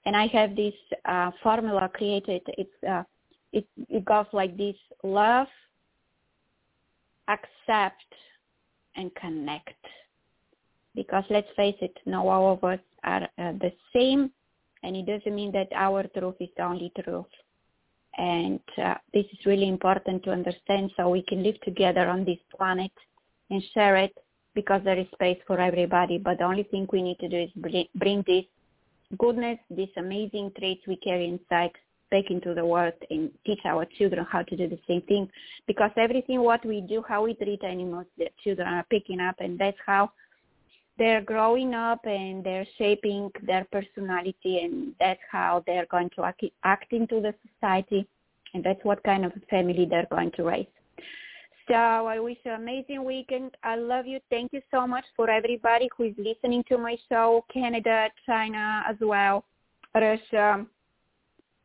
And 0.05 0.17
I 0.17 0.27
have 0.29 0.55
this 0.55 0.75
uh, 1.07 1.31
formula 1.43 1.89
created. 1.93 2.43
It's 2.59 2.71
uh, 2.89 3.05
it, 3.53 3.67
it 3.89 4.05
goes 4.05 4.27
like 4.33 4.57
this: 4.57 4.77
love, 5.03 5.49
accept, 7.29 8.15
and 8.97 9.15
connect. 9.15 9.85
Because 10.95 11.25
let's 11.31 11.49
face 11.57 11.77
it, 11.81 11.97
no 12.07 12.29
all 12.29 12.53
of 12.55 12.65
us 12.65 12.81
are 13.05 13.25
uh, 13.39 13.53
the 13.61 13.73
same 13.93 14.31
and 14.83 14.97
it 14.97 15.07
doesn't 15.07 15.35
mean 15.35 15.53
that 15.53 15.69
our 15.75 16.05
truth 16.19 16.37
is 16.41 16.49
the 16.57 16.65
only 16.65 16.93
truth. 17.03 17.27
And 18.17 18.61
uh, 18.83 18.95
this 19.15 19.25
is 19.33 19.47
really 19.47 19.69
important 19.69 20.25
to 20.25 20.33
understand 20.33 20.91
so 20.97 21.09
we 21.09 21.23
can 21.23 21.43
live 21.43 21.61
together 21.61 22.09
on 22.09 22.25
this 22.25 22.39
planet 22.57 22.91
and 23.51 23.63
share 23.73 23.97
it 23.97 24.17
because 24.55 24.83
there 24.85 24.99
is 24.99 25.07
space 25.13 25.39
for 25.47 25.61
everybody. 25.61 26.19
But 26.19 26.39
the 26.39 26.45
only 26.45 26.65
thing 26.65 26.89
we 26.93 27.03
need 27.03 27.19
to 27.21 27.29
do 27.29 27.37
is 27.37 27.51
bring 27.57 27.87
bring 27.95 28.25
this 28.27 28.45
goodness, 29.17 29.59
these 29.71 29.95
amazing 29.97 30.53
traits 30.59 30.83
we 30.89 30.97
carry 30.97 31.29
inside 31.29 31.73
back 32.11 32.31
into 32.31 32.55
the 32.55 32.65
world 32.65 32.95
and 33.11 33.31
teach 33.47 33.61
our 33.65 33.85
children 33.99 34.27
how 34.31 34.43
to 34.43 34.57
do 34.57 34.69
the 34.69 34.79
same 34.89 35.03
thing. 35.03 35.29
Because 35.67 35.91
everything 35.97 36.41
what 36.43 36.65
we 36.65 36.81
do, 36.81 37.05
how 37.07 37.25
we 37.25 37.35
treat 37.35 37.63
animals, 37.65 38.07
the 38.19 38.29
children 38.43 38.69
are 38.69 38.87
picking 38.91 39.21
up 39.21 39.37
and 39.39 39.59
that's 39.59 39.79
how 39.85 40.11
they're 40.99 41.23
growing 41.23 41.73
up 41.75 42.05
and 42.05 42.45
they're 42.45 42.67
shaping 42.77 43.31
their 43.47 43.67
personality 43.73 44.61
and 44.63 44.95
that's 45.01 45.21
how 45.31 45.63
they're 45.67 45.87
going 45.87 46.11
to 46.17 46.25
act, 46.25 46.45
act 46.65 46.93
into 46.93 47.21
the 47.21 47.35
society 47.55 48.07
and 48.53 48.63
that's 48.63 48.85
what 48.85 49.03
kind 49.03 49.25
of 49.25 49.33
family 49.49 49.87
they're 49.89 50.09
going 50.11 50.31
to 50.33 50.43
raise. 50.43 50.67
So 51.69 51.75
I 51.77 52.19
wish 52.19 52.37
you 52.45 52.53
an 52.53 52.61
amazing 52.63 53.05
weekend. 53.05 53.57
I 53.63 53.77
love 53.77 54.05
you. 54.05 54.19
Thank 54.29 54.53
you 54.53 54.61
so 54.73 54.89
much 54.89 55.05
for 55.15 55.31
everybody 55.31 55.89
who 55.97 56.05
is 56.05 56.15
listening 56.19 56.65
to 56.69 56.77
my 56.77 56.97
show, 57.09 57.45
Canada, 57.53 58.09
China 58.27 58.83
as 58.89 58.97
well, 59.01 59.45
Russia, 59.95 60.67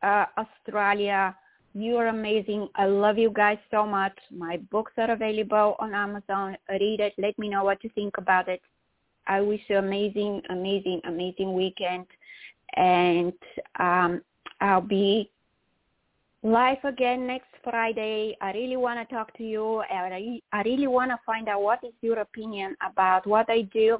uh, 0.06 0.26
Australia. 0.38 1.34
You 1.74 1.96
are 1.96 2.08
amazing. 2.08 2.68
I 2.74 2.86
love 2.86 3.18
you 3.18 3.30
guys 3.30 3.58
so 3.70 3.86
much. 3.86 4.16
My 4.30 4.56
books 4.70 4.92
are 4.96 5.10
available 5.10 5.76
on 5.78 5.94
Amazon. 5.94 6.56
Read 6.70 7.00
it. 7.00 7.12
Let 7.18 7.38
me 7.38 7.48
know 7.48 7.64
what 7.64 7.82
you 7.84 7.90
think 7.94 8.16
about 8.16 8.48
it. 8.48 8.62
I 9.26 9.40
wish 9.40 9.60
you 9.68 9.78
amazing, 9.78 10.42
amazing, 10.48 11.00
amazing 11.04 11.52
weekend. 11.52 12.06
And 12.76 13.32
um, 13.78 14.22
I'll 14.60 14.80
be 14.80 15.30
live 16.42 16.82
again 16.84 17.26
next 17.26 17.52
Friday. 17.62 18.36
I 18.40 18.52
really 18.52 18.76
want 18.76 18.98
to 19.00 19.14
talk 19.14 19.36
to 19.38 19.44
you. 19.44 19.82
I, 19.90 20.40
I 20.52 20.62
really 20.62 20.86
want 20.86 21.10
to 21.10 21.18
find 21.26 21.48
out 21.48 21.62
what 21.62 21.80
is 21.82 21.92
your 22.00 22.20
opinion 22.20 22.76
about 22.88 23.26
what 23.26 23.46
I 23.50 23.62
do. 23.62 23.98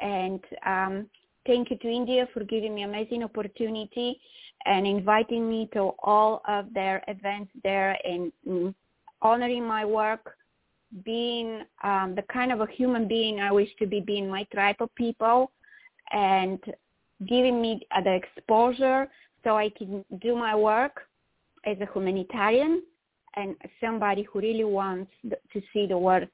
And 0.00 0.40
um, 0.66 1.06
thank 1.48 1.70
you 1.70 1.78
to 1.78 1.88
India 1.88 2.28
for 2.32 2.44
giving 2.44 2.74
me 2.74 2.82
amazing 2.82 3.24
opportunity 3.24 4.20
and 4.66 4.86
inviting 4.86 5.48
me 5.48 5.68
to 5.72 5.80
all 6.00 6.42
of 6.46 6.72
their 6.74 7.02
events 7.08 7.50
there 7.64 7.96
and 8.04 8.30
mm, 8.46 8.74
honoring 9.22 9.64
my 9.66 9.84
work 9.84 10.36
being 11.04 11.62
um, 11.82 12.14
the 12.14 12.22
kind 12.30 12.52
of 12.52 12.60
a 12.60 12.66
human 12.66 13.08
being 13.08 13.40
I 13.40 13.50
wish 13.50 13.70
to 13.78 13.86
be 13.86 14.00
being 14.00 14.28
my 14.28 14.44
tribe 14.52 14.76
of 14.80 14.94
people 14.94 15.50
and 16.12 16.60
giving 17.26 17.60
me 17.62 17.80
the 18.04 18.14
exposure 18.14 19.08
so 19.42 19.56
I 19.56 19.70
can 19.70 20.04
do 20.20 20.36
my 20.36 20.54
work 20.54 21.08
as 21.64 21.78
a 21.80 21.88
humanitarian 21.92 22.82
and 23.36 23.56
somebody 23.80 24.22
who 24.30 24.40
really 24.40 24.64
wants 24.64 25.10
to 25.24 25.62
see 25.72 25.86
the 25.86 25.96
world 25.96 26.28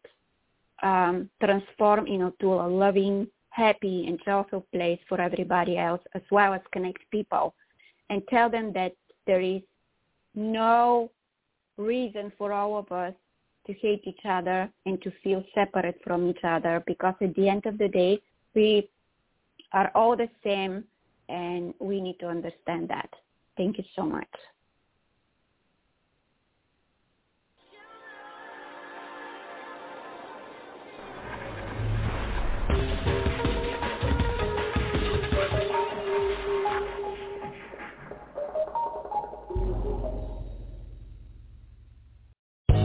um, 0.83 1.31
transform 1.43 2.07
you 2.07 2.19
know, 2.19 2.33
to 2.41 2.55
a 2.55 2.69
loving, 2.69 3.27
happy, 3.55 4.07
and 4.09 4.19
joyful 4.25 4.67
place 4.73 4.99
for 5.09 5.21
everybody 5.21 5.79
else, 5.79 6.01
as 6.15 6.23
well 6.31 6.53
as 6.55 6.61
connect 6.73 7.09
people 7.13 7.55
and 8.11 8.21
tell 8.29 8.51
them 8.51 8.73
that 8.73 8.93
there 9.27 9.41
is 9.41 9.63
no 10.35 11.11
reason 11.77 12.33
for 12.37 12.53
all 12.53 12.77
of 12.77 12.91
us 12.91 13.15
to 13.67 13.73
hate 13.75 14.03
each 14.05 14.25
other 14.29 14.69
and 14.87 15.01
to 15.03 15.13
feel 15.23 15.43
separate 15.55 15.99
from 16.05 16.29
each 16.29 16.45
other 16.45 16.83
because 16.87 17.15
at 17.21 17.35
the 17.35 17.49
end 17.49 17.65
of 17.67 17.79
the 17.79 17.89
day, 17.89 18.21
we 18.55 18.89
are 19.73 19.91
all 19.95 20.17
the 20.17 20.29
same 20.43 20.85
and 21.29 21.73
we 21.79 22.01
need 22.01 22.19
to 22.21 22.27
understand 22.27 22.89
that. 22.89 23.09
Thank 23.57 23.79
you 23.79 23.85
so 23.97 24.03
much. 24.03 24.29